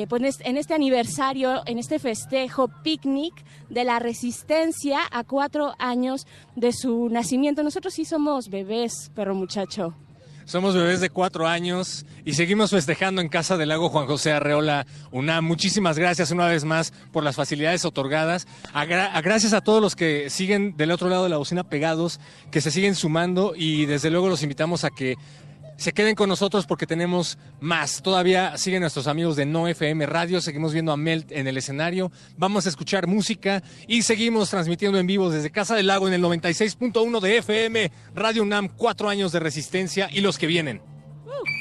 [0.08, 3.34] pues este- en este aniversario, en este festejo, picnic
[3.68, 6.26] de la resistencia a cuatro años
[6.56, 7.62] de su nacimiento.
[7.62, 9.94] Nosotros sí somos bebés, perro muchacho.
[10.50, 14.84] Somos bebés de cuatro años y seguimos festejando en Casa del Lago Juan José Arreola
[15.12, 15.44] UNAM.
[15.44, 18.48] Muchísimas gracias una vez más por las facilidades otorgadas.
[19.22, 22.18] Gracias a todos los que siguen del otro lado de la bocina pegados,
[22.50, 25.14] que se siguen sumando y desde luego los invitamos a que
[25.80, 28.02] se queden con nosotros porque tenemos más.
[28.02, 32.12] Todavía siguen nuestros amigos de No FM Radio, seguimos viendo a Mel en el escenario,
[32.36, 36.22] vamos a escuchar música y seguimos transmitiendo en vivo desde Casa del Lago en el
[36.22, 40.82] 96.1 de FM, Radio UNAM, cuatro años de resistencia y los que vienen.
[41.30, 41.59] 「死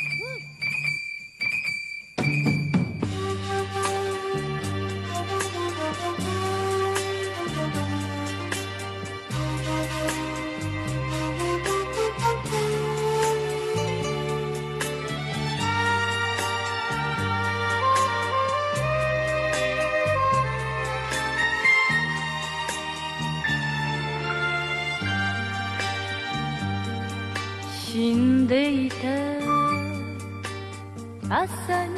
[31.42, 31.96] 朝に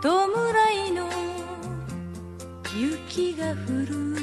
[0.00, 0.06] 弔
[0.86, 1.08] いの
[2.72, 3.54] 雪が降
[3.84, 4.14] る」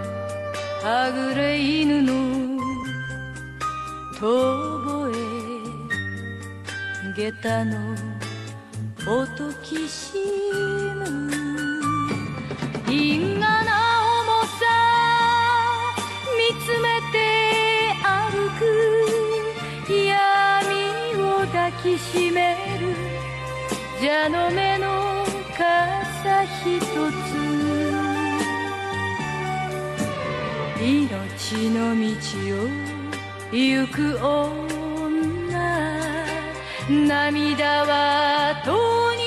[0.82, 2.12] 「はぐれ犬の
[4.18, 4.24] 遠
[4.80, 5.12] 吠
[7.12, 7.76] え下駄の
[9.06, 10.16] 音きし
[10.94, 11.04] む」
[12.90, 13.72] 「因果な
[14.22, 14.64] 重さ
[16.38, 17.14] 見つめて
[18.02, 18.93] 歩く。
[21.98, 22.94] しめる。
[24.00, 25.24] 蛇の目の
[25.56, 27.14] 傘ひとつ。
[30.80, 32.04] 命の道
[32.56, 32.68] を
[33.52, 34.64] 行く女。
[36.88, 38.70] 涙はと
[39.14, 39.22] に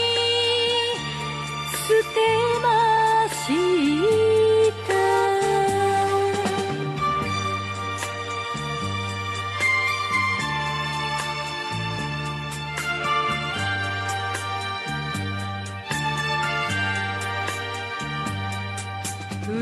[1.72, 2.20] 捨て
[2.62, 2.87] まし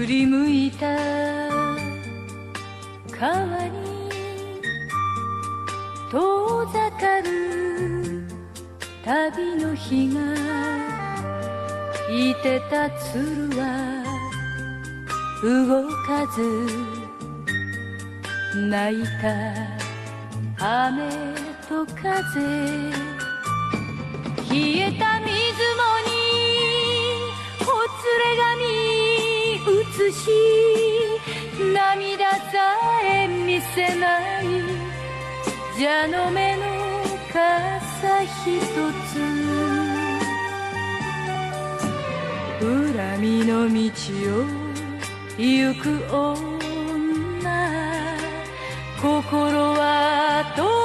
[0.05, 0.85] 振り向いた。
[3.09, 4.11] 川に
[6.11, 8.27] 遠ざかる。
[9.03, 10.21] 旅の日が
[12.07, 14.03] いてた鶴は
[15.41, 16.37] 動かず。
[18.69, 21.09] 泣いた雨
[21.67, 22.39] と風。
[24.51, 26.13] 冷えた水面に
[27.59, 28.64] ほつれ髪
[30.07, 30.29] 映し
[31.73, 32.47] 涙さ
[33.03, 34.45] え見せない
[35.75, 36.63] 蛇の目の
[37.33, 39.15] 傘ひとつ。
[42.59, 43.79] 恨みの道
[44.31, 44.45] を
[45.37, 46.45] 行く女
[49.01, 50.84] 心はとに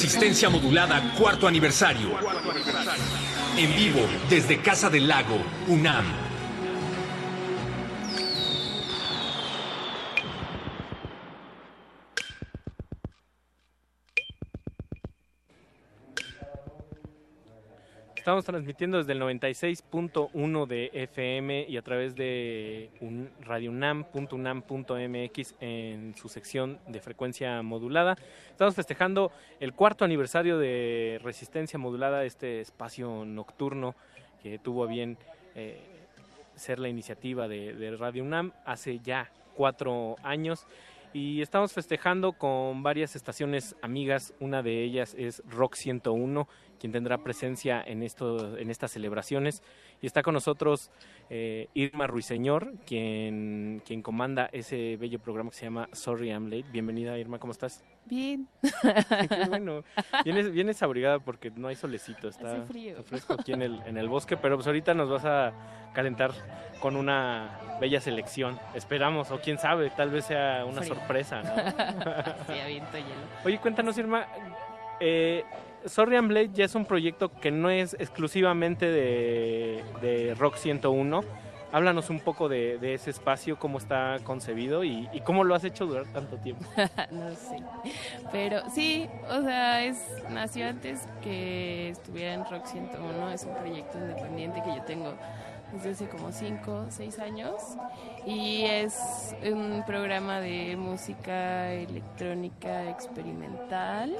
[0.00, 2.08] Resistencia modulada, cuarto aniversario.
[3.58, 4.00] En vivo,
[4.30, 5.36] desde Casa del Lago,
[5.68, 6.29] UNAM.
[18.40, 26.30] Estamos transmitiendo desde el 96.1 de FM y a través de un radiounam.unam.mx en su
[26.30, 28.16] sección de frecuencia modulada.
[28.50, 29.30] Estamos festejando
[29.60, 33.94] el cuarto aniversario de Resistencia Modulada, este espacio nocturno
[34.42, 35.18] que tuvo a bien
[35.54, 35.78] eh,
[36.56, 40.66] ser la iniciativa de, de Radio UNAM hace ya cuatro años.
[41.12, 44.32] Y estamos festejando con varias estaciones amigas.
[44.40, 46.48] Una de ellas es Rock 101,
[46.80, 49.62] quien tendrá presencia en, esto, en estas celebraciones.
[50.00, 50.90] Y está con nosotros
[51.28, 56.64] eh, Irma Ruiseñor, quien, quien comanda ese bello programa que se llama Sorry I'm Late.
[56.72, 57.84] Bienvenida, Irma, ¿cómo estás?
[58.06, 58.48] Bien.
[59.28, 59.84] Qué bueno.
[60.24, 62.90] Vienes, vienes abrigada porque no hay solecito, está, Hace frío.
[62.92, 65.52] está fresco aquí en el, en el bosque, pero pues ahorita nos vas a
[65.92, 66.32] calentar
[66.80, 68.58] con una bella selección.
[68.74, 70.94] Esperamos, o quién sabe, tal vez sea una Frío.
[70.94, 71.50] sorpresa, ¿no?
[72.54, 73.10] Sí, aviento hielo.
[73.44, 74.26] Oye, cuéntanos, Irma.
[74.98, 75.44] Eh,
[75.86, 81.20] Sorry and Blade ya es un proyecto que no es exclusivamente de, de Rock 101.
[81.72, 85.62] Háblanos un poco de, de ese espacio, cómo está concebido y, y cómo lo has
[85.62, 86.64] hecho durar tanto tiempo.
[87.12, 87.62] no sé.
[88.32, 93.30] Pero sí, o sea, es nació antes que estuviera en Rock 101.
[93.30, 95.14] Es un proyecto independiente que yo tengo
[95.72, 97.54] desde hace como 5 o 6 años.
[98.26, 104.12] Y es un programa de música electrónica experimental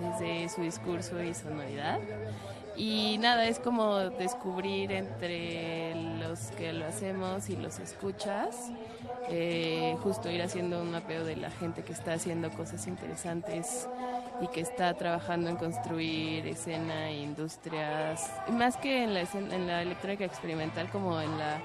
[0.00, 1.98] desde su discurso y sonoridad.
[2.76, 8.70] Y nada, es como descubrir entre los que lo hacemos y los escuchas,
[9.28, 13.88] eh, justo ir haciendo un mapeo de la gente que está haciendo cosas interesantes
[14.40, 19.82] y que está trabajando en construir escena, industrias, más que en la, escena- en la
[19.82, 21.58] electrónica experimental, como en la,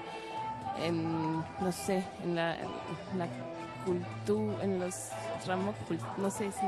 [0.84, 2.56] en, no sé, en la,
[3.84, 5.10] cultura, en los
[5.46, 5.76] ramos,
[6.16, 6.66] no sé si...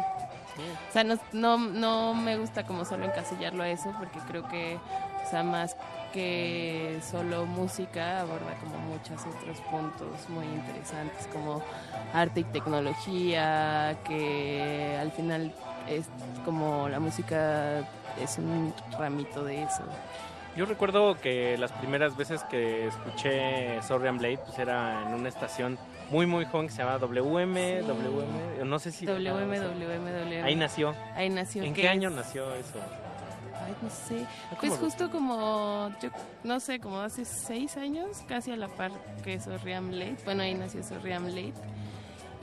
[0.88, 4.78] O sea, no, no, me gusta como solo encasillarlo a eso, porque creo que,
[5.30, 5.76] sea, más
[6.12, 11.62] que solo música, aborda como muchos otros puntos muy interesantes, como
[12.14, 15.52] arte y tecnología, que al final
[15.88, 16.06] es
[16.44, 17.86] como la música
[18.20, 19.82] es un ramito de eso.
[20.56, 25.28] Yo recuerdo que las primeras veces que escuché Sorry and Blade pues era en una
[25.28, 25.78] estación
[26.10, 27.86] muy muy joven que se llama WM, Sí.
[27.86, 30.42] WM, no sé si WM, WM, WM.
[30.42, 30.94] Ahí nació.
[31.14, 31.62] Ahí nació.
[31.62, 32.78] ¿En qué es- año nació eso?
[33.66, 34.24] Ay, no sé.
[34.50, 36.10] ¿cómo Pues lo- justo como, yo
[36.44, 38.92] no sé, como hace seis años, casi a la par
[39.24, 40.18] que Sorriam Late.
[40.24, 41.54] Bueno, ahí nació Sorriam Late.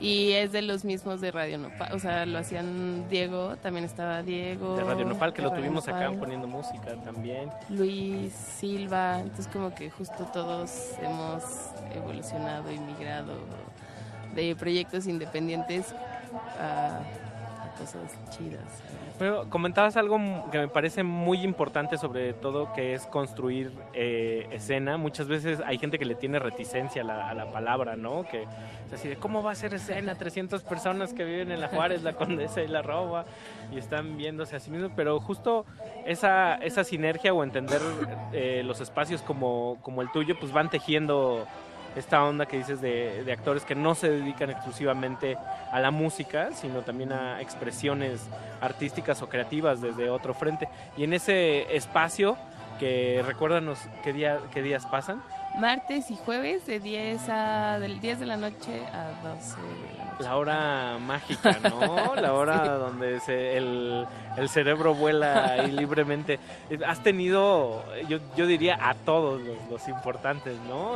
[0.00, 1.92] Y es de los mismos de Radio Nopal.
[1.92, 4.76] O sea, lo hacían Diego, también estaba Diego.
[4.76, 7.50] De Radio Nopal que lo Radio tuvimos acá poniendo música también.
[7.68, 9.20] Luis Silva.
[9.20, 11.42] Entonces, como que justo todos hemos
[11.94, 13.34] evolucionado y migrado
[14.34, 15.94] de proyectos independientes
[16.58, 17.00] a
[17.78, 18.82] cosas chidas.
[19.18, 20.18] Pero comentabas algo
[20.50, 24.96] que me parece muy importante sobre todo que es construir eh, escena.
[24.96, 28.24] Muchas veces hay gente que le tiene reticencia a la, a la palabra, ¿no?
[28.24, 30.16] Que es así de, ¿cómo va a ser escena?
[30.16, 33.24] 300 personas que viven en la Juárez, la Condesa y la Roba
[33.72, 34.92] y están viéndose a sí mismos.
[34.96, 35.64] Pero justo
[36.06, 37.80] esa, esa sinergia o entender
[38.32, 41.46] eh, los espacios como, como el tuyo, pues van tejiendo
[41.96, 45.36] esta onda que dices de, de actores que no se dedican exclusivamente
[45.70, 48.28] a la música, sino también a expresiones
[48.60, 50.68] artísticas o creativas desde otro frente.
[50.96, 52.36] Y en ese espacio,
[52.78, 55.22] que recuérdanos qué, día, qué días pasan.
[55.58, 60.04] Martes y jueves de 10 a del 10 de la noche a 12 de la
[60.04, 60.24] noche.
[60.24, 62.14] La hora mágica, ¿no?
[62.16, 62.68] La hora Sí.
[62.70, 64.06] donde se- el,
[64.36, 66.38] el cerebro vuela ahí libremente.
[66.86, 70.92] Has tenido, yo, yo diría, a todos los, los importantes, ¿no?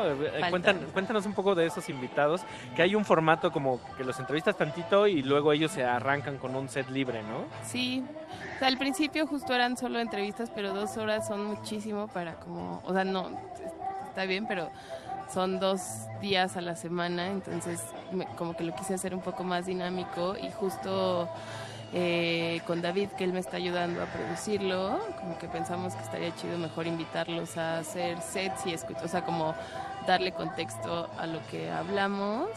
[0.50, 2.42] Cuentan, cuéntanos un poco de esos invitados,
[2.74, 6.54] que hay un formato como que los entrevistas tantito y luego ellos se arrancan con
[6.56, 7.44] un set libre, ¿no?
[7.64, 8.04] Sí,
[8.56, 12.82] o sea, al principio justo eran solo entrevistas, pero dos horas son muchísimo para como,
[12.84, 13.30] o sea, no,
[14.18, 14.68] está bien, pero
[15.32, 15.80] son dos
[16.20, 17.80] días a la semana, entonces
[18.10, 21.28] me- como que lo quise hacer un poco más dinámico y justo
[21.94, 26.34] eh, con David, que él me está ayudando a producirlo, como que pensamos que estaría
[26.34, 29.54] chido mejor invitarlos a hacer sets y escuchar, o sea, como
[30.04, 32.48] darle contexto a lo que hablamos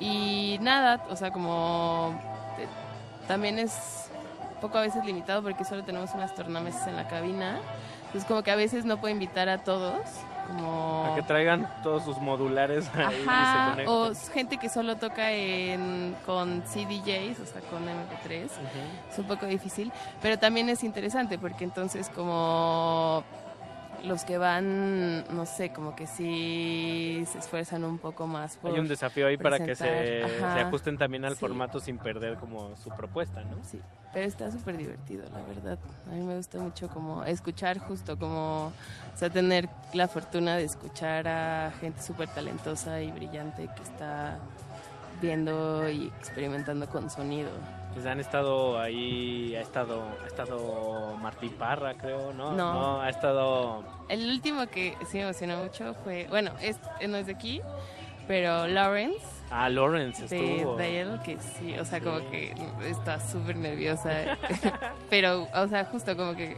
[0.00, 2.10] y nada, o sea, como
[2.58, 2.66] eh,
[3.26, 4.10] también es
[4.60, 7.58] poco a veces limitado porque solo tenemos unas tornamesas en la cabina.
[8.06, 10.00] Entonces como que a veces no puedo invitar a todos,
[10.46, 11.04] como...
[11.12, 13.88] A que traigan todos sus modulares ahí y se Ajá, conecten.
[13.94, 18.48] o s- gente que solo toca en, con CDJs, o sea, con MP3.
[19.10, 19.92] Es un poco difícil,
[20.22, 23.22] pero también es interesante porque entonces como
[24.04, 28.78] los que van, no sé, como que sí se esfuerzan un poco más por Hay
[28.78, 31.40] un desafío ahí para que se, ajusten también al Sí.
[31.40, 33.56] formato sin perder como su propuesta, ¿no?
[33.64, 33.80] Sí,
[34.12, 35.78] pero está súper divertido, la verdad.
[36.06, 40.64] A mí me gusta mucho como escuchar justo como, o sea, tener la fortuna de
[40.64, 44.38] escuchar a gente súper talentosa y brillante que está
[45.20, 47.50] viendo y experimentando con sonido.
[47.94, 52.52] Pues han estado ahí, ha estado, ha estado Martín Parra, creo, ¿no?
[52.52, 53.00] No.
[53.00, 53.84] ha estado...
[54.08, 57.62] El último que sí me emocionó mucho fue, bueno, es, no es de aquí,
[58.26, 59.24] pero Lawrence.
[59.50, 60.76] Ah, Lawrence de estuvo.
[60.76, 62.54] Dale, que sí, o sea, como que
[62.84, 64.38] está súper nerviosa.
[65.10, 66.56] pero, o sea, justo como que.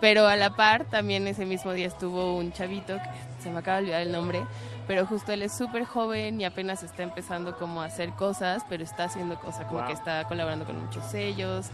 [0.00, 3.78] Pero a la par, también ese mismo día estuvo un chavito, que se me acaba
[3.78, 4.42] de olvidar el nombre,
[4.88, 8.82] pero justo él es súper joven y apenas está empezando como a hacer cosas, pero
[8.82, 9.86] está haciendo cosas, como Wow.
[9.86, 11.66] que está colaborando con muchos sellos.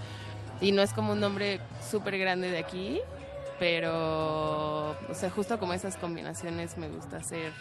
[0.60, 1.60] Y no es como un nombre
[1.90, 3.00] súper grande de aquí,
[3.58, 7.52] pero, o sea, justo como esas combinaciones me gusta hacer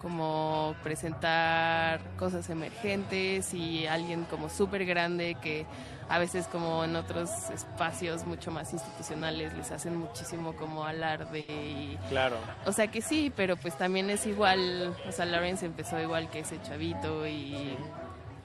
[0.00, 5.66] como presentar cosas emergentes y alguien como súper grande que
[6.08, 11.98] a veces como en otros espacios mucho más institucionales les hacen muchísimo como alarde y
[12.08, 12.36] Claro.
[12.64, 16.40] o sea que sí, pero pues también es igual, o sea, Lawrence empezó igual que
[16.40, 17.76] ese chavito y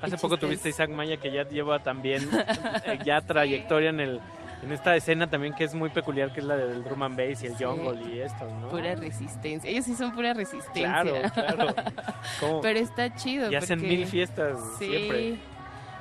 [0.02, 2.30] Hace y poco tuviste Isaac Maya que ya lleva también
[2.86, 4.20] eh, ya trayectoria en el
[4.64, 7.44] en esta escena también que es muy peculiar que es la del drum and bass
[7.44, 7.64] y el Sí.
[7.64, 8.70] jungle y esto, ¿no?
[8.70, 9.70] pura resistencia.
[9.70, 11.04] Ellos sí son pura resistencia.
[11.04, 11.76] Claro, claro.
[12.40, 12.62] ¿Cómo?
[12.62, 13.52] Pero está chido.
[13.52, 15.40] Y hacen mil fiestas sí, siempre.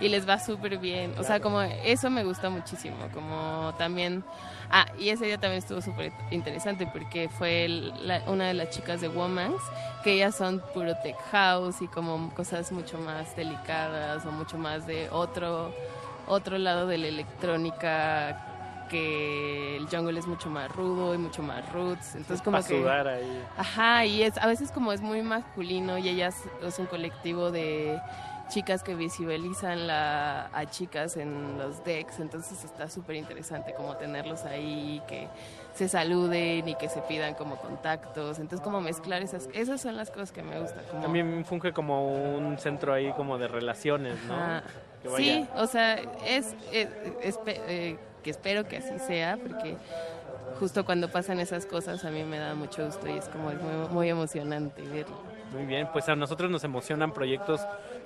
[0.01, 1.15] Y les va súper bien.
[1.19, 2.97] O sea, como eso me gusta muchísimo.
[3.15, 4.25] Como también.
[4.69, 9.01] Ah, y ese día también estuvo súper interesante porque fue la- una de las chicas
[9.01, 9.61] de Womans,
[10.03, 14.87] que ellas son puro tech house y como cosas mucho más delicadas o mucho más
[14.87, 15.73] de otro,
[16.27, 18.52] otro lado de la electrónica
[18.93, 22.15] que el jungle es mucho más rudo y mucho más roots.
[22.15, 22.79] Entonces Es como pa' que...
[22.81, 23.43] sudar ahí.
[23.57, 27.99] Ajá, y es a veces como es muy masculino y ellas es un colectivo de
[28.49, 34.45] chicas que visibilizan la, a chicas en los decks, entonces está súper interesante como tenerlos
[34.45, 35.27] ahí, que
[35.75, 40.11] se saluden y que se pidan como contactos, entonces como mezclar esas, esas son las
[40.11, 40.85] cosas que me gustan.
[40.91, 44.35] Como, También funge como un centro ahí como de relaciones, ¿no?
[44.35, 44.63] Ah,
[45.17, 45.95] Sí, o sea,
[46.27, 49.77] es, es- eh, que espero que así sea, porque
[50.59, 53.89] justo cuando pasan esas cosas a mí me da mucho gusto y es como muy,
[53.91, 55.17] muy emocionante verlo.
[55.53, 57.61] Muy bien, pues a nosotros nos emocionan proyectos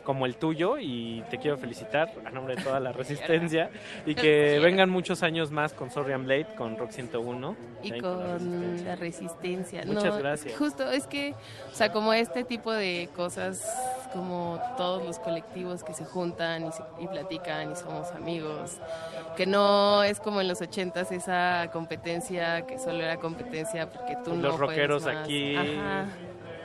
[0.06, 3.68] como el tuyo y te quiero felicitar a nombre de toda la resistencia
[4.06, 7.56] y que vengan muchos años más con Sorry I'm Late, con Rock 101.
[7.82, 9.82] Y ahí con la resistencia.
[9.84, 10.56] Muchas No, gracias.
[10.56, 11.34] Justo es que,
[11.70, 13.68] o sea, como este tipo de cosas,
[14.12, 18.78] como todos los colectivos que se juntan y, se- y platican y somos amigos,
[19.36, 24.34] que no es como en los ochentas esa competencia que solo era competencia porque tú
[24.34, 25.16] Y no los puedes rockeros más.
[25.16, 26.06] aquí Ajá.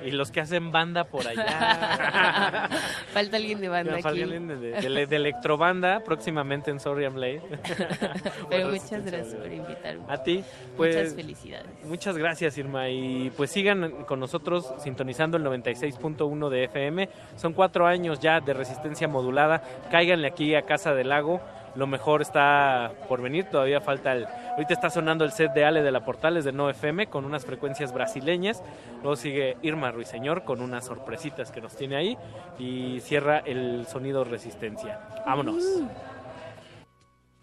[0.04, 2.70] Y los que hacen banda por allá.
[3.14, 4.22] Falta alguien de banda Falta aquí.
[4.24, 7.42] alguien de, de- de- de electrobanda próximamente en Sorry I'm Late.
[8.50, 10.04] Pero muchas gracias por invitarme.
[10.08, 10.44] A ti,
[10.78, 10.96] pues.
[10.96, 11.68] Muchas felicidades.
[11.86, 12.90] Muchas gracias, Irma.
[12.90, 17.10] Y pues sigan con nosotros sintonizando el 96.1 de FM.
[17.38, 19.64] Son cuatro años ya de resistencia modulada.
[19.92, 21.42] Cáiganle aquí a Casa del Lago.
[21.76, 23.46] Lo mejor está por venir.
[23.46, 24.26] Todavía falta el.
[24.26, 27.46] Ahorita está sonando el set de Ale de la Portales de No FM con unas
[27.46, 28.64] frecuencias brasileñas.
[29.02, 32.18] Luego sigue Irma Ruiseñor con unas sorpresitas que nos tiene ahí.
[32.60, 35.00] Y cierra el sonido resistencia.
[35.26, 35.64] Vámonos.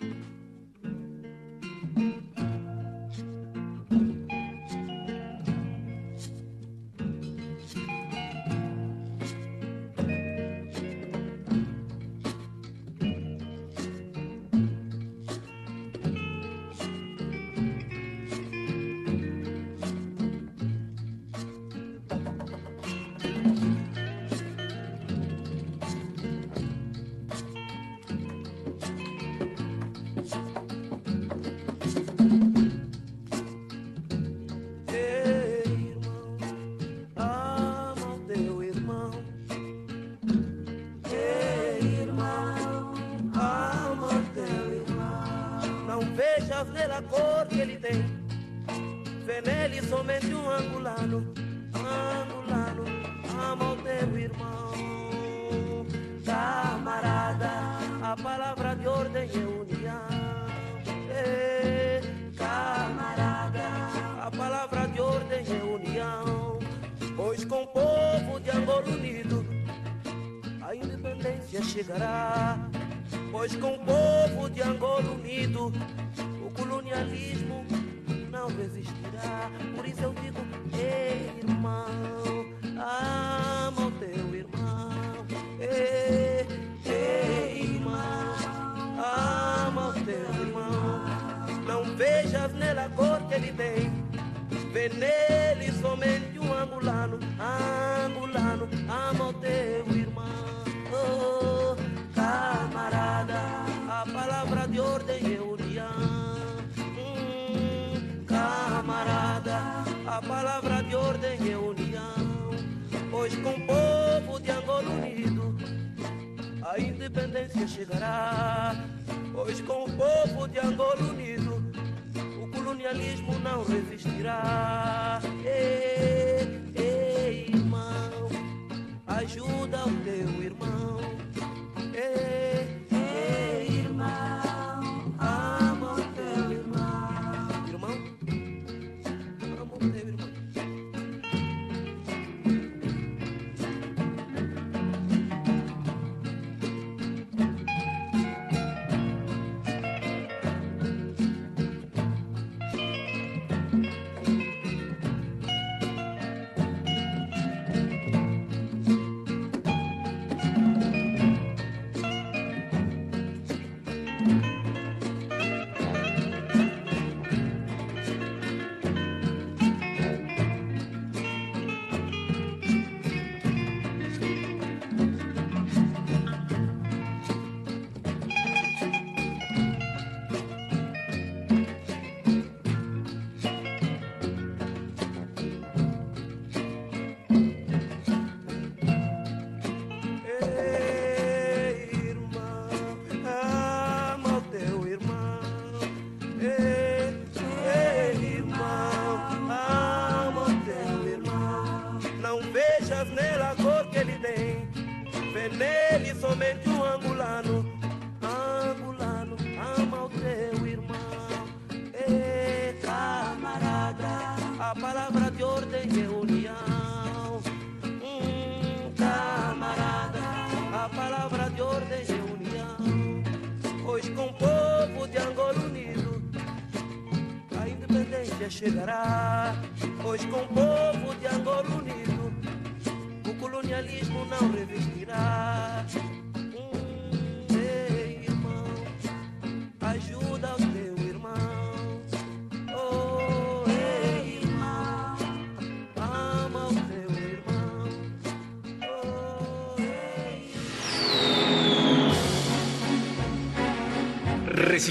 [0.00, 0.37] Ei,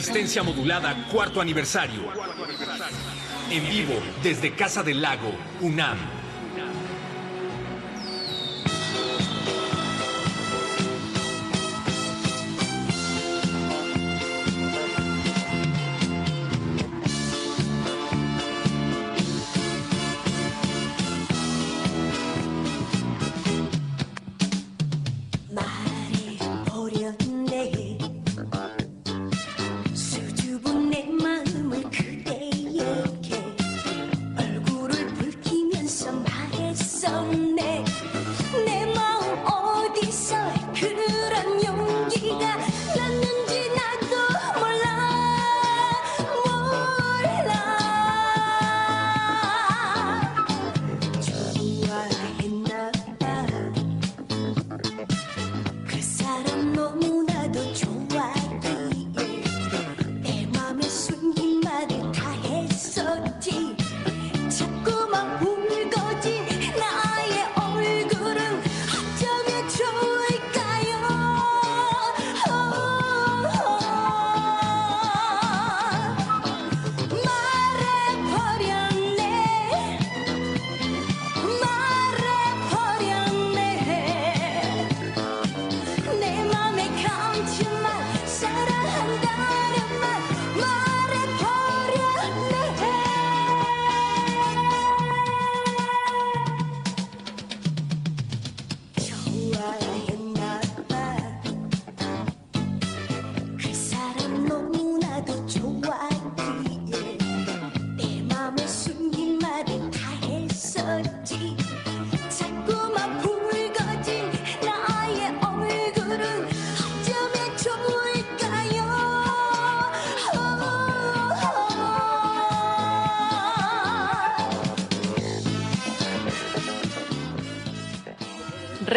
[0.08, 2.00] Resistencia modulada, cuarto aniversario.
[3.52, 6.17] En vivo, desde Casa del Lago, UNAM.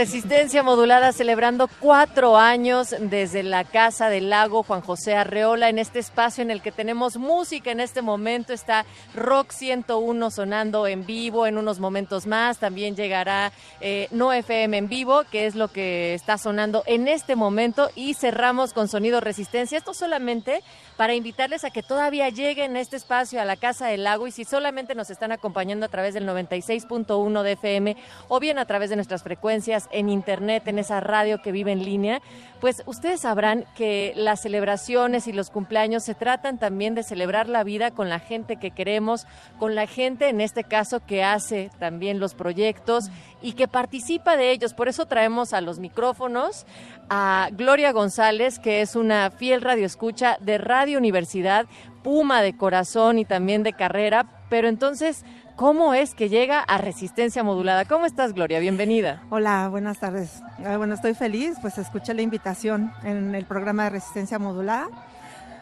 [0.00, 5.98] Resistencia modulada celebrando cuatro años desde la Casa del Lago Juan José Arreola en este
[5.98, 8.54] espacio en el que tenemos música en este momento.
[8.54, 12.56] Está Rock 101 sonando en vivo en unos momentos más.
[12.56, 13.52] También llegará
[13.82, 17.90] eh, No FM en vivo, que es lo que está sonando en este momento.
[17.94, 19.76] Y cerramos con Sonido Resistencia.
[19.76, 20.62] Esto solamente
[20.96, 24.26] para invitarles a que todavía lleguen a este espacio a la Casa del Lago.
[24.26, 27.96] Y si solamente nos están acompañando a través del 96.1 de FM
[28.28, 31.84] o bien a través de nuestras frecuencias en internet, en esa radio que vive en
[31.84, 32.20] línea,
[32.60, 37.64] pues ustedes sabrán que las celebraciones y los cumpleaños se tratan también de celebrar la
[37.64, 39.26] vida con la gente que queremos,
[39.58, 43.10] con la gente en este caso que hace también los proyectos
[43.40, 44.74] y que participa de ellos.
[44.74, 46.66] Por eso traemos a los micrófonos
[47.08, 51.66] a Gloria González, que es una fiel radioescucha de Radio Universidad,
[52.02, 55.24] Puma de corazón y también de carrera, pero entonces
[55.60, 57.84] ¿Cómo es que llega a resistencia modulada?
[57.84, 58.60] ¿Cómo estás, Gloria?
[58.60, 59.20] Bienvenida.
[59.28, 60.40] Hola, buenas tardes.
[60.64, 64.88] Eh, bueno, estoy feliz, pues escuché la invitación en el programa de resistencia modulada.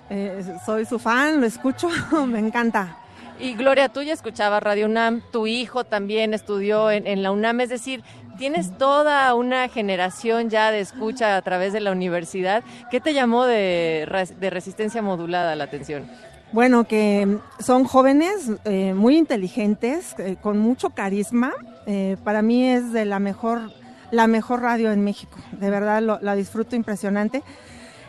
[0.09, 1.89] Eh, soy su fan, lo escucho,
[2.29, 2.97] me encanta.
[3.41, 7.63] Y Gloria, tú ya escuchabas Radio UNAM, tu hijo también estudió en, en la UNAM,
[7.63, 8.05] es decir,
[8.39, 12.63] tienes toda una generación ya de escucha a través de la universidad.
[12.93, 14.07] ¿Qué te llamó de
[14.39, 16.09] resistencia modulada la atención?
[16.53, 21.53] Bueno, que son jóvenes eh, muy inteligentes, eh, con mucho carisma.
[21.87, 23.71] Eh, para mí es de la mejor,
[24.11, 25.37] la mejor radio en México.
[25.53, 27.43] De verdad lo- la disfruto impresionante.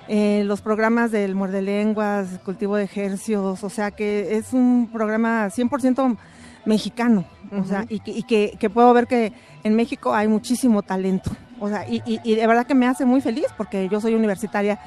[0.07, 5.49] Eh, los programas del Muerde Lenguas, Cultivo de Ejercios, o sea que es un programa
[5.49, 6.17] 100%
[6.65, 7.25] mexicano.
[7.51, 9.33] O sea, y, que, y que- que puedo ver que
[9.63, 11.31] en México hay muchísimo talento.
[11.59, 14.15] O sea, y, y- y de verdad que me hace muy feliz porque yo soy
[14.15, 14.79] universitaria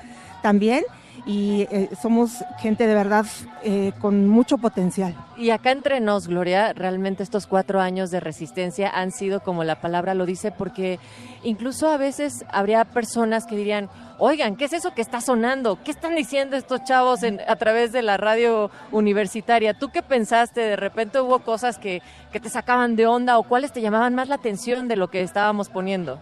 [0.43, 0.85] también
[1.25, 3.25] y eh, somos gente de verdad
[3.63, 5.15] eh, con mucho potencial.
[5.37, 9.81] Y acá entre nos, Gloria, realmente estos cuatro años de resistencia han sido como la
[9.81, 10.99] palabra lo dice, porque
[11.45, 13.89] incluso a veces habría personas que dirían,
[14.19, 15.79] oigan, ¿qué es eso que está sonando?
[15.85, 19.75] ¿Qué están diciendo estos chavos en- a través de la radio universitaria?
[19.75, 20.61] ¿Tú qué pensaste?
[20.61, 24.29] ¿De repente hubo cosas que, que te sacaban de onda o cuáles te llamaban más
[24.29, 26.19] la atención de lo que estábamos poniendo?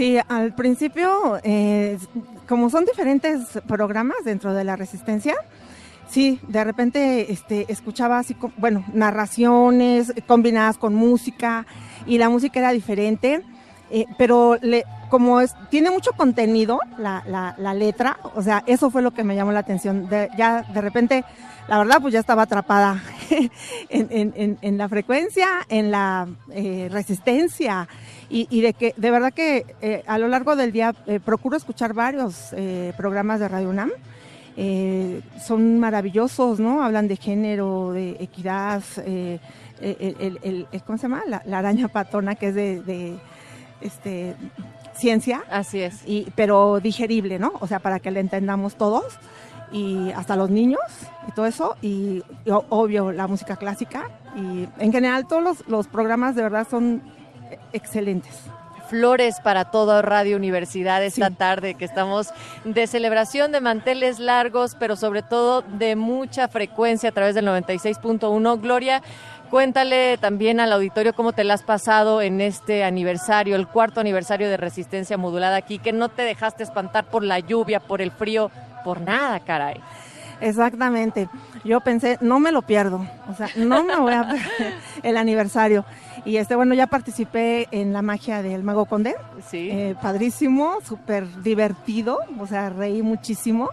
[0.00, 1.98] Sí, al principio, eh,
[2.48, 5.34] como son diferentes programas dentro de la resistencia,
[6.08, 11.66] sí, de repente este, escuchaba así, bueno, narraciones combinadas con música
[12.06, 13.42] y la música era diferente,
[13.90, 19.10] eh, pero le, como es, tiene mucho contenido la, letra, o sea, eso fue lo
[19.10, 20.08] que me llamó la atención.
[20.08, 21.26] Ya de repente,
[21.68, 23.02] la verdad, pues ya estaba atrapada
[23.90, 27.86] en la frecuencia, en la eh, resistencia
[28.30, 31.56] y, y de que de verdad que eh, a lo largo del día eh, procuro
[31.56, 33.90] escuchar varios eh, programas de Radio UNAM.
[35.46, 36.82] Son maravillosos, ¿no?
[36.82, 39.38] Hablan de género, de equidad, eh,
[39.80, 41.22] el, el- ¿cómo se llama?
[41.26, 43.16] La, la araña patona, que es de, de,
[43.80, 44.34] este,
[44.94, 45.42] ciencia.
[45.50, 46.02] Así es.
[46.06, 47.52] Y, pero digerible, ¿no?
[47.60, 49.18] O sea, para que le entendamos todos
[49.72, 50.80] y hasta los niños
[51.26, 51.76] y todo eso.
[51.80, 54.10] Y, y obvio, la música clásica.
[54.36, 57.00] Y en general, todos los, los programas de verdad son
[57.72, 58.44] excelentes.
[58.88, 62.30] Flores para toda Radio Universidad esta tarde, que estamos
[62.64, 68.60] de celebración de manteles largos, pero sobre todo de mucha frecuencia a través del 96.1.
[68.60, 69.00] Gloria,
[69.48, 74.48] cuéntale también al auditorio cómo te la has pasado en este aniversario, el cuarto aniversario
[74.48, 78.50] de Resistencia Modulada aquí, que no te dejaste espantar por la lluvia, por el frío,
[78.82, 79.80] por nada, caray.
[80.40, 81.28] Exactamente.
[81.64, 85.84] Yo pensé, no me lo pierdo, o sea, no me voy a perder el aniversario.
[86.24, 89.14] Y este, bueno, ya participé en la magia del Mago Conde.
[89.48, 89.68] Sí.
[89.70, 93.70] Eh, padrísimo, súper divertido, o sea, reí muchísimo.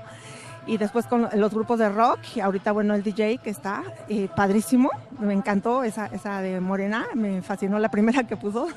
[0.70, 4.28] Y después con los grupos de rock, y ahorita, bueno, el DJ que está, eh,
[4.36, 8.68] padrísimo, me encantó esa, esa de Morena, me fascinó la primera que puso.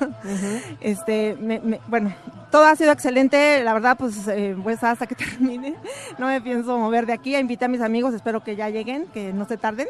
[0.79, 2.13] Este, me- me- bueno,
[2.49, 5.75] todo ha sido excelente, la verdad, pues eh, estar hasta que termine.
[6.17, 7.35] No me pienso mover de aquí.
[7.35, 9.87] Invité a mis amigos, espero que ya lleguen, que no se tarden.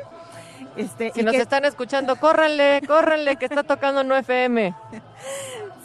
[0.76, 4.73] Este, Si nos que- están escuchando, córranle, córranle, que está tocando 9FM.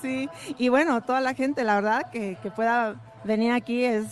[0.00, 2.94] Sí, y bueno, toda la gente, la verdad, que, que pueda
[3.24, 4.04] venir aquí es,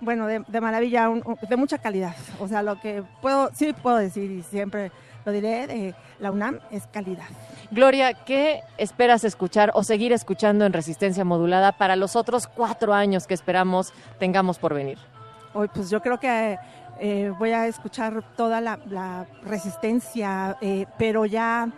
[0.00, 2.14] bueno, de, de maravilla, un- de mucha calidad.
[2.40, 4.90] O sea, lo que puedo, sí puedo decir y siempre
[5.24, 7.26] lo diré, de la UNAM es calidad.
[7.70, 13.26] Gloria, ¿qué esperas escuchar o seguir escuchando en Resistencia Modulada para los otros cuatro años
[13.26, 14.98] que esperamos tengamos por venir?
[15.54, 16.58] Hoy, pues yo creo que
[17.00, 21.68] eh, voy a escuchar toda la, la resistencia, eh, pero ya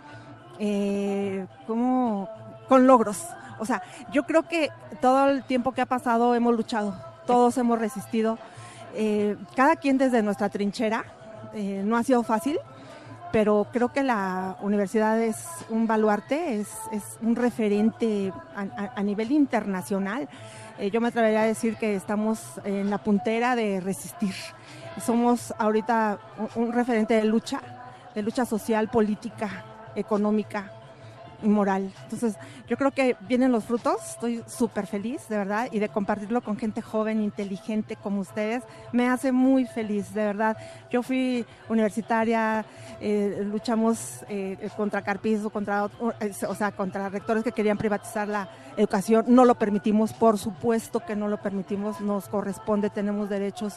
[0.59, 2.29] eh, como
[2.67, 3.23] con logros.
[3.59, 3.81] O sea,
[4.11, 4.69] yo creo que
[5.01, 6.95] todo el tiempo que ha pasado hemos luchado,
[7.27, 8.37] todos hemos resistido,
[8.95, 11.05] eh, cada quien desde nuestra trinchera.
[11.53, 12.57] eh, no ha sido fácil,
[13.33, 19.03] pero creo que la universidad es un baluarte, es, es un referente a, a- a
[19.03, 20.29] nivel internacional.
[20.79, 24.33] Eh, yo me atrevería a decir que estamos en la puntera de resistir.
[24.99, 26.19] Somos ahorita
[26.55, 27.61] un, referente de lucha,
[28.13, 29.65] de lucha social, política,
[29.95, 30.71] económica
[31.43, 31.91] y moral.
[32.03, 32.35] Entonces,
[32.67, 36.57] yo creo que vienen los frutos, estoy súper feliz, de verdad, y de compartirlo con
[36.57, 40.57] gente joven, inteligente como ustedes, me hace muy feliz, de verdad.
[40.91, 42.65] Yo fui universitaria,
[42.99, 45.89] eh, luchamos eh, contra Carpizo, contra,
[46.19, 50.99] eh, o sea, contra rectores que querían privatizar la educación, no lo permitimos, por supuesto
[50.99, 53.75] que no lo permitimos, nos corresponde, tenemos derechos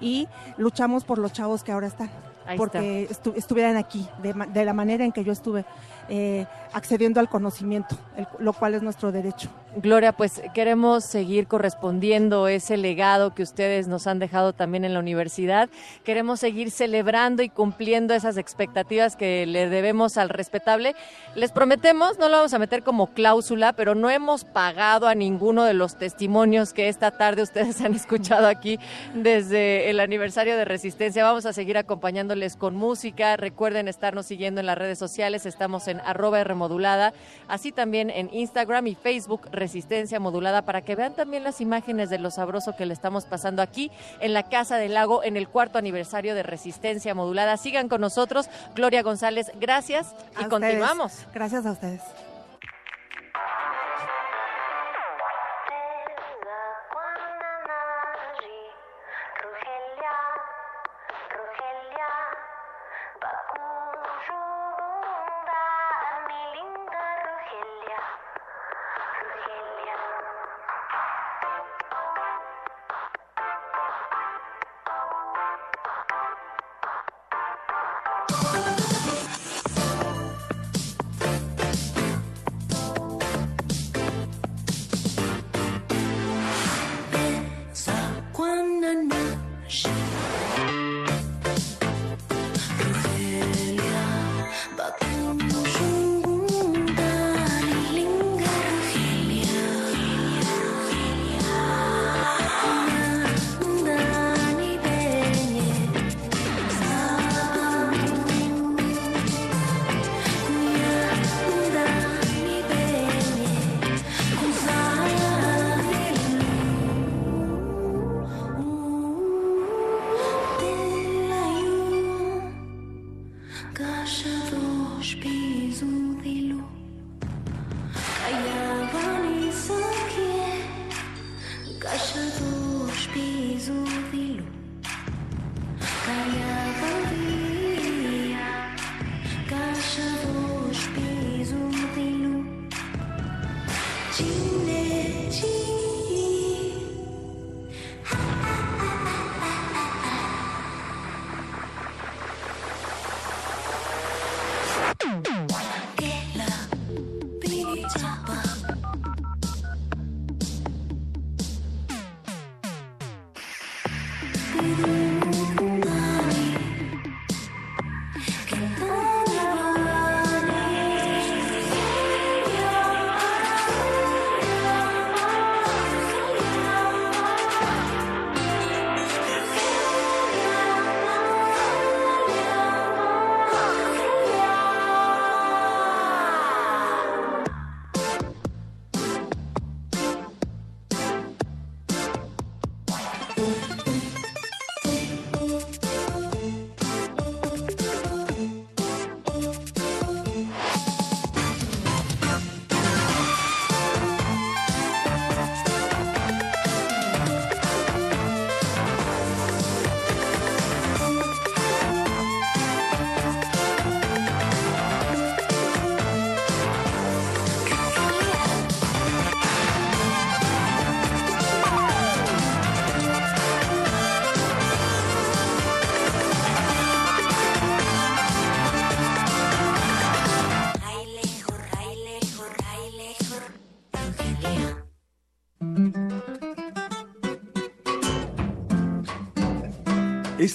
[0.00, 2.10] y luchamos por los chavos que ahora están.
[2.46, 5.66] Ahí porque estu- estuvieran aquí, de, ma- de la manera en que yo estuve,
[6.08, 7.96] eh, accediendo al conocimiento,
[8.38, 9.48] lo cual es nuestro derecho.
[9.76, 14.98] Gloria, pues queremos seguir correspondiendo ese legado que ustedes nos han dejado también en la
[14.98, 15.68] universidad.
[16.04, 20.96] Queremos seguir celebrando y cumpliendo esas expectativas que le debemos al respetable.
[21.34, 25.64] Les prometemos, no lo vamos a meter como cláusula, pero no hemos pagado a ninguno
[25.64, 28.78] de los testimonios que esta tarde ustedes han escuchado aquí
[29.14, 31.24] desde el aniversario de Resistencia.
[31.24, 33.36] Vamos a seguir acompañándoles con música.
[33.36, 35.46] Recuerden estarnos siguiendo en las redes sociales.
[35.46, 37.12] Estamos en arroba Rmodulada,
[37.46, 42.18] así también en Instagram y Facebook Resistencia Modulada para que vean también las imágenes de
[42.18, 45.78] lo sabroso que le estamos pasando aquí en la Casa del Lago en el cuarto
[45.78, 47.56] aniversario de Resistencia Modulada.
[47.56, 48.50] Sigan con nosotros.
[48.74, 50.48] Gloria González, gracias y A ustedes.
[50.48, 51.26] continuamos.
[51.32, 52.27] Gracias a ustedes.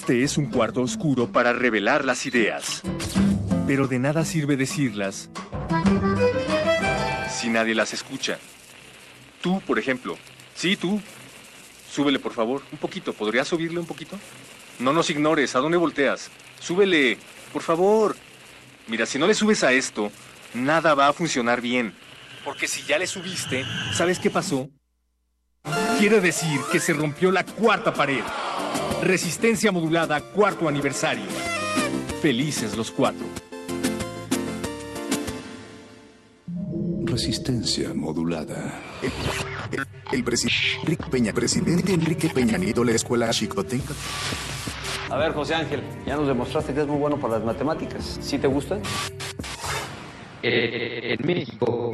[0.04, 2.82] Este es un cuarto oscuro para revelar las ideas.
[3.66, 5.30] Pero de nada sirve decirlas
[7.30, 8.38] si nadie las escucha.
[9.40, 10.18] Tú, por ejemplo.
[10.54, 11.00] Sí, tú.
[11.90, 12.60] Súbele, por favor.
[12.70, 13.14] Un poquito.
[13.14, 14.18] ¿Podrías subirle un poquito?
[14.78, 15.56] No nos ignores.
[15.56, 16.30] ¿A dónde volteas?
[16.60, 17.16] Súbele.
[17.50, 18.14] Por favor.
[18.88, 20.12] Mira, si no le subes a esto,
[20.52, 21.94] nada va a funcionar bien.
[22.44, 23.64] Porque si ya le subiste,
[23.94, 24.68] ¿sabes qué pasó?
[25.98, 28.22] Quiere decir que se rompió la cuarta pared.
[29.02, 31.24] Resistencia modulada, cuarto aniversario.
[32.22, 33.26] Felices los cuatro.
[37.04, 38.80] Resistencia modulada.
[40.10, 43.94] El, presidente Enrique Peña, presidente Enrique Peña Nieto, la escuela Chicoteca.
[45.10, 48.18] A ver, José Ángel, ya nos demostraste que es muy bueno para las matemáticas.
[48.20, 48.78] ¿Sí te gusta?
[50.42, 51.93] Eh, En México,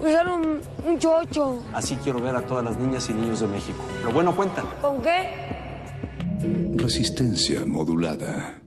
[0.00, 1.62] usar un, un chocho.
[1.72, 3.78] Así quiero ver a todas las niñas y niños de México.
[4.04, 4.62] Lo bueno cuenta.
[4.80, 5.30] ¿Con qué?
[6.76, 8.60] Resistencia modulada.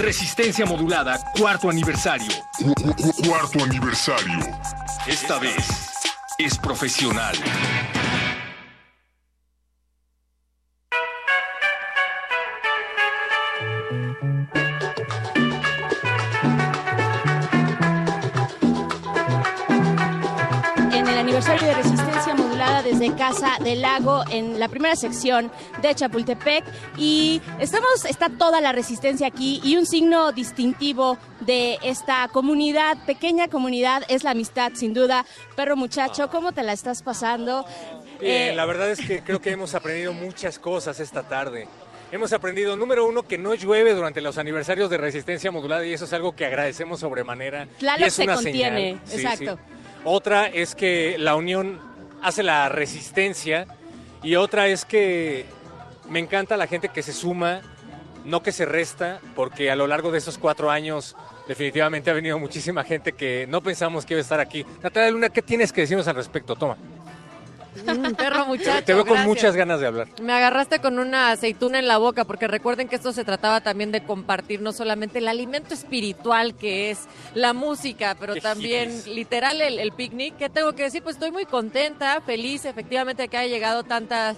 [0.00, 2.32] Resistencia modulada, cuarto aniversario.
[3.22, 4.38] Cuarto aniversario.
[5.06, 5.90] Esta vez
[6.38, 7.36] es profesional.
[23.16, 25.50] Casa del Lago, en la primera sección
[25.82, 26.64] de Chapultepec.
[26.96, 33.48] Y estamos, está toda la resistencia aquí y un signo distintivo de esta comunidad, pequeña
[33.48, 35.24] comunidad, es la amistad, sin duda.
[35.56, 37.64] Perro muchacho, ¿cómo te la estás pasando?
[38.20, 41.66] Bien, Eh, la verdad es que creo que hemos aprendido muchas cosas esta tarde.
[42.12, 46.06] Hemos aprendido, número uno, que no llueve durante los aniversarios de resistencia modulada y eso
[46.06, 47.68] es algo que agradecemos sobremanera.
[47.78, 49.00] Tlaloc y es se una contiene, señal.
[49.04, 49.56] Sí, exacto.
[49.64, 49.74] sí.
[50.04, 51.78] Otra es que la unión
[52.22, 53.66] hace la resistencia
[54.22, 55.46] y otra es que
[56.08, 57.60] me encanta la gente que se suma,
[58.24, 61.16] no que se resta, porque a lo largo de esos cuatro años
[61.48, 64.64] definitivamente ha venido muchísima gente que no pensamos que iba a estar aquí.
[64.82, 66.54] Natalia Luna, ¿qué tienes que decirnos al respecto?
[66.54, 66.76] Toma.
[67.86, 68.84] Mm, perro muchacho.
[68.84, 69.28] Te veo con gracias.
[69.28, 70.08] muchas ganas de hablar.
[70.20, 73.92] Me agarraste con una aceituna en la boca, porque recuerden que esto se trataba también
[73.92, 79.78] de compartir no solamente el alimento espiritual que es la música, pero también literal el,
[79.78, 80.36] el picnic.
[80.36, 81.02] ¿Qué tengo que decir?
[81.02, 84.36] Pues estoy muy contenta, feliz, efectivamente, que haya llegado tanta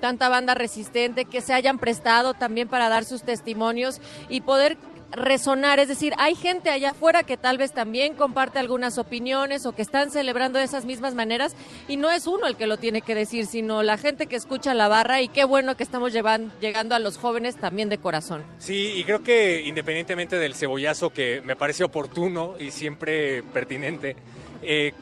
[0.00, 4.76] tanta banda resistente, que se hayan prestado también para dar sus testimonios y poder
[5.14, 9.72] resonar, es decir, hay gente allá afuera que tal vez también comparte algunas opiniones o
[9.72, 11.54] que están celebrando de esas mismas maneras
[11.88, 14.74] y no es uno el que lo tiene que decir, sino la gente que escucha
[14.74, 18.42] la barra y qué bueno que estamos llegando a los jóvenes también de corazón.
[18.58, 24.16] Sí, y creo que independientemente del cebollazo que me parece oportuno y siempre pertinente,
[24.62, 24.92] eh,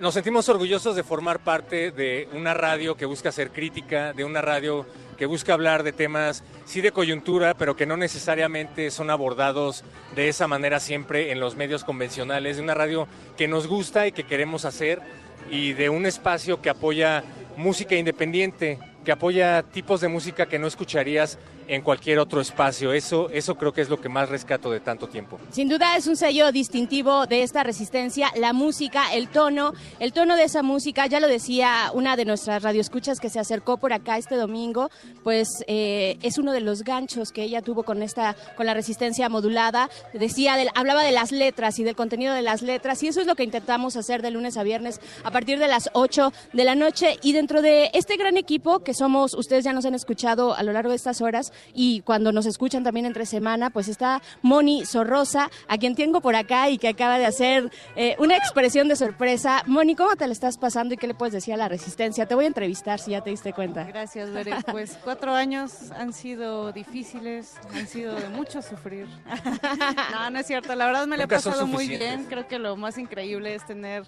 [0.00, 4.40] nos sentimos orgullosos de formar parte de una radio que busca ser crítica, de una
[4.40, 4.86] radio
[5.20, 9.84] que busca hablar de temas, sí de coyuntura, pero que no necesariamente son abordados
[10.16, 13.06] de esa manera siempre en los medios convencionales, de una radio
[13.36, 15.02] que nos gusta y que queremos hacer
[15.50, 17.22] y de un espacio que apoya
[17.58, 21.38] música independiente, que apoya tipos de música que no escucharías
[21.70, 22.92] en cualquier otro espacio.
[22.92, 25.38] Eso, eso creo que es lo que más rescato de tanto tiempo.
[25.52, 30.34] Sin duda es un sello distintivo de esta resistencia, la música, el tono, el tono
[30.34, 34.18] de esa música, ya lo decía una de nuestras radioescuchas que se acercó por acá
[34.18, 34.90] este domingo,
[35.22, 39.28] pues eh, es uno de los ganchos que ella tuvo con esta, con la resistencia
[39.28, 43.20] modulada, decía, del- hablaba de las letras y del contenido de las letras y eso
[43.20, 46.64] es lo que intentamos hacer de lunes a viernes a partir de las 8 de
[46.64, 50.54] la noche y dentro de este gran equipo que somos, ustedes ya nos han escuchado
[50.54, 54.22] a lo largo de estas horas y cuando nos escuchan también entre semana, pues está
[54.42, 58.88] Moni Sorrosa, a quien tengo por acá y que acaba de hacer eh, una expresión
[58.88, 59.62] de sorpresa.
[59.66, 62.26] Moni, ¿cómo te la estás pasando y qué le puedes decir a la resistencia?
[62.26, 63.84] Te voy a entrevistar si ya te diste cuenta.
[63.84, 64.54] Gracias, Bere.
[64.70, 69.06] Pues cuatro años han sido difíciles, han sido de mucho sufrir.
[70.12, 70.74] No, no es cierto.
[70.74, 72.24] La verdad me la he pasado muy bien.
[72.28, 74.04] Creo que lo más increíble es tener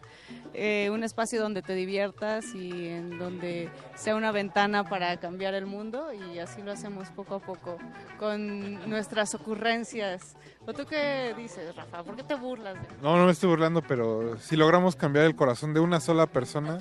[0.54, 5.66] eh, un espacio donde te diviertas y en donde sea una ventana para cambiar el
[5.66, 7.78] mundo y así lo hacemos poco a poco
[8.18, 10.34] con nuestras ocurrencias.
[10.64, 12.04] ¿O tú qué dices, Rafa?
[12.04, 12.74] ¿Por qué te burlas?
[12.74, 16.26] de- No, no me estoy burlando, pero si logramos cambiar el corazón de una sola
[16.26, 16.78] persona,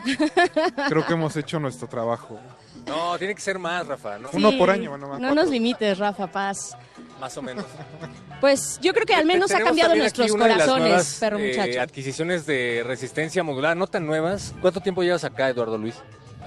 [0.88, 2.40] creo que hemos hecho nuestro trabajo.
[2.86, 4.20] No, tiene que ser más, Rafa.
[4.20, 4.30] ¿no?
[4.34, 6.78] Uno por año, bueno, más No nos limites, Rafa Paz.
[7.20, 7.66] Más o menos.
[8.40, 11.82] Pues yo creo que al menos ha cambiado nuestros corazones, nuevas, perro eh, muchacho.
[11.82, 14.54] adquisiciones de resistencia modular, no tan nuevas.
[14.62, 15.96] ¿Cuánto tiempo llevas acá, Eduardo Luis?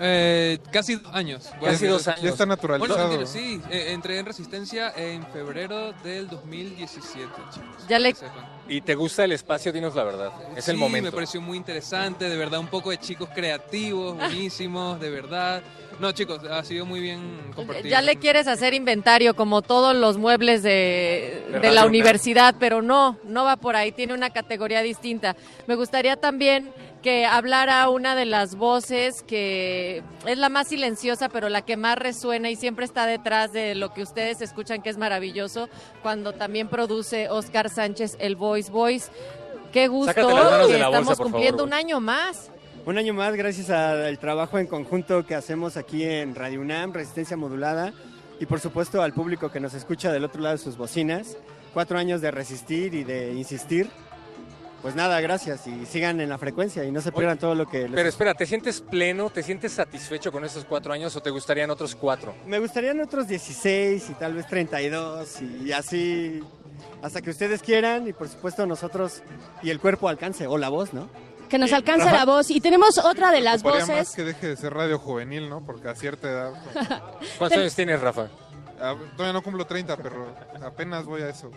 [0.01, 1.51] Eh, casi dos años.
[1.63, 2.23] Casi dos años.
[2.23, 3.09] Ya está naturalizado.
[3.09, 7.89] Bueno, sí, eh, entré en Resistencia en febrero del 2017, chicos.
[7.89, 8.15] Ya le-.
[8.69, 9.73] ¿Y te gusta el espacio?
[9.73, 10.33] Dinos la verdad.
[10.57, 11.11] Es el momento.
[11.11, 15.63] me pareció muy interesante, de verdad, un poco de chicos creativos, buenísimos, de verdad.
[16.01, 17.89] No, chicos, ha sido muy bien compartido.
[17.89, 22.55] Ya le quieres hacer inventario como todos los muebles de, De de Radio la universidad,
[22.59, 25.37] pero no, no va por ahí, tiene una categoría distinta.
[25.67, 26.73] Me gustaría también
[27.05, 31.99] que hablara una de las voces que es la más silenciosa, pero la que más
[31.99, 35.69] resuena y siempre está detrás de lo que ustedes escuchan, que es maravilloso,
[36.03, 39.13] cuando también produce Oscar Sánchez el Voice Voice.
[39.71, 42.51] Qué gusto bolsa, estamos cumpliendo favor, un año más.
[42.87, 47.37] Un año más gracias al trabajo en conjunto que hacemos aquí en Radio UNAM, Resistencia
[47.37, 47.93] Modulada,
[48.41, 51.37] y por supuesto al público que nos escucha del otro lado de sus bocinas.
[51.75, 53.91] Cuatro años de resistir y de insistir.
[54.85, 57.85] Pues nada, gracias y sigan en la frecuencia y no se pierdan todo lo que
[57.85, 57.93] les...
[57.93, 59.31] Pero espera, ¿te sientes pleno?
[59.31, 62.35] ¿Te sientes satisfecho con esos cuatro años o te gustarían otros cuatro?
[62.45, 66.43] Me gustarían otros 16 y tal vez 32 y así
[67.01, 69.23] hasta que ustedes quieran y por supuesto nosotros
[69.63, 71.09] y el cuerpo alcance o la voz, ¿no?
[71.49, 72.51] Que nos alcance la voz.
[72.51, 73.89] Y tenemos otra de las voces.
[73.89, 75.65] más que deje de ser radio juvenil, ¿no?
[75.65, 76.53] Porque a cierta edad...
[77.39, 78.29] ¿Cuántos años tienes, Rafa?
[78.79, 81.51] Ah, Todavía no cumplo 30, pero apenas voy a eso.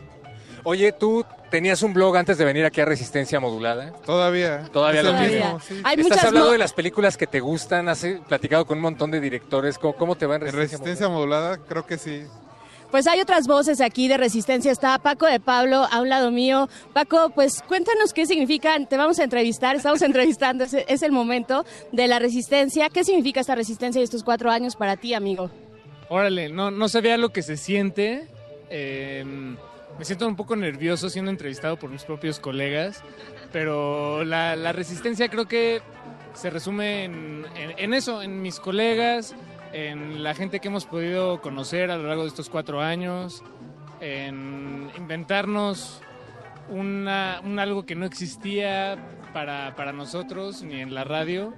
[0.64, 3.94] Oye, tú tenías un blog antes de venir aquí a Resistencia Modulada.
[4.06, 4.68] Todavía.
[4.74, 5.60] Todavía lo mismo.
[5.66, 5.82] sí.
[5.84, 9.12] Hay Estás hablando de las películas que te gustan, has eh, platicado con un montón
[9.12, 9.78] de directores.
[9.78, 12.24] ¿Cómo, cómo te va en En Resistencia, resistencia modulada, creo que sí.
[12.92, 14.72] Pues hay otras voces aquí de resistencia.
[14.72, 16.70] Está Paco de Pablo a un lado mío.
[16.94, 18.78] Paco, pues cuéntanos qué significa.
[18.86, 20.64] Te vamos a entrevistar, estamos entrevistando.
[20.64, 22.90] Es, es el momento de la resistencia.
[22.90, 25.50] ¿Qué significa esta resistencia y estos cuatro años para ti, amigo?
[26.10, 28.28] Órale, no, no sabía lo que se siente.
[28.70, 29.26] eh,
[29.98, 33.04] me siento un poco nervioso siendo entrevistado por mis propios colegas,
[33.52, 35.82] pero la, la resistencia creo que
[36.34, 39.36] se resume en, en- en eso, en mis colegas,
[39.74, 43.44] en la gente que hemos podido conocer a lo largo de estos cuatro años,
[44.00, 46.02] en inventarnos
[46.70, 48.98] una, un algo que no existía
[49.34, 51.54] para, para nosotros ni en la radio.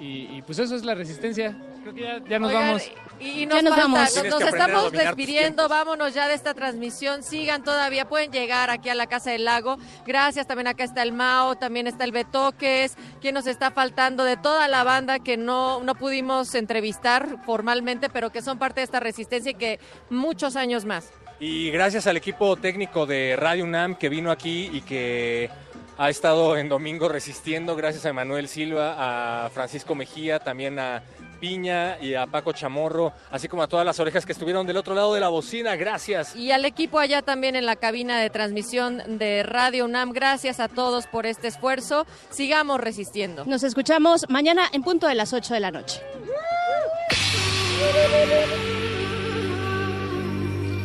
[0.00, 1.56] Y, y pues eso es la resistencia.
[1.84, 2.90] Creo que ya, ya nos Oigan, vamos.
[3.20, 4.24] Y, y nos, Ya nos falta- vamos.
[4.24, 9.06] nos- estamos despidiendo, vámonos ya de esta transmisión, sigan todavía, pueden llegar aquí a la
[9.06, 13.46] Casa del Lago, gracias, también acá está el Mao, también está el Betoques, quien nos
[13.46, 18.58] está faltando de toda la banda que no, no pudimos entrevistar formalmente, pero que son
[18.58, 19.78] parte de esta resistencia y que
[20.08, 21.10] muchos años más.
[21.38, 25.50] Y gracias al equipo técnico de Radio UNAM que vino aquí y que
[25.98, 27.76] ha estado en domingo resistiendo.
[27.76, 31.02] Gracias a Emanuel Silva, a Francisco Mejía, también a
[31.44, 34.94] Piña y a Paco Chamorro, así como a todas las orejas que estuvieron del otro
[34.94, 35.76] lado de la bocina.
[35.76, 36.34] Gracias.
[36.34, 40.68] Y al equipo allá también en la cabina de transmisión de Radio UNAM, gracias a
[40.68, 43.44] todos por este esfuerzo, sigamos resistiendo.
[43.44, 46.00] Nos escuchamos mañana en punto de las 8 de la noche.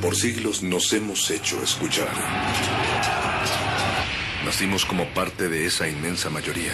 [0.01, 2.09] Por siglos nos hemos hecho escuchar.
[4.43, 6.73] Nacimos como parte de esa inmensa mayoría.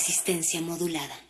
[0.00, 1.29] Resistencia modulada.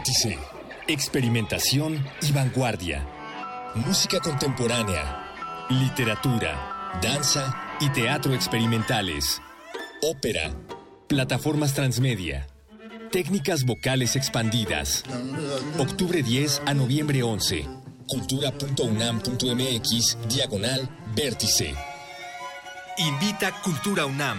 [0.00, 0.38] Vértice,
[0.88, 3.06] experimentación y vanguardia.
[3.74, 9.42] Música contemporánea, literatura, danza y teatro experimentales.
[10.00, 10.54] Ópera,
[11.06, 12.46] Plataformas transmedia.
[13.12, 15.04] Técnicas vocales expandidas.
[15.78, 17.68] Octubre 10 a noviembre 11.
[18.06, 21.74] Cultura.unam.mx, diagonal, vértice.
[22.96, 24.38] Invita Cultura UNAM.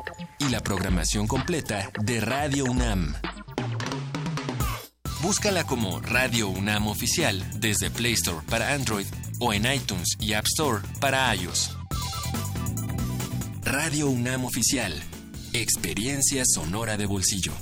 [0.41, 3.13] Y la programación completa de Radio UNAM.
[5.21, 9.05] Búscala como Radio UNAM Oficial desde Play Store para Android
[9.39, 11.77] o en iTunes y App Store para iOS.
[13.61, 14.99] Radio UNAM Oficial.
[15.53, 17.53] Experiencia sonora de bolsillo.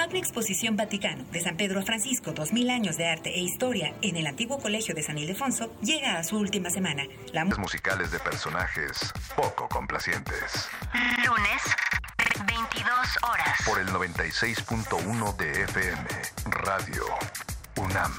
[0.00, 4.16] Magna Exposición Vaticano de San Pedro a Francisco, 2000 años de arte e historia en
[4.16, 7.02] el antiguo colegio de San Ildefonso, llega a su última semana.
[7.34, 10.70] La mu- musicales de personajes poco complacientes.
[11.26, 11.62] Lunes,
[12.46, 12.88] 22
[13.30, 13.58] horas.
[13.66, 16.08] Por el 96.1 de FM,
[16.46, 17.04] Radio
[17.76, 18.12] UNAM.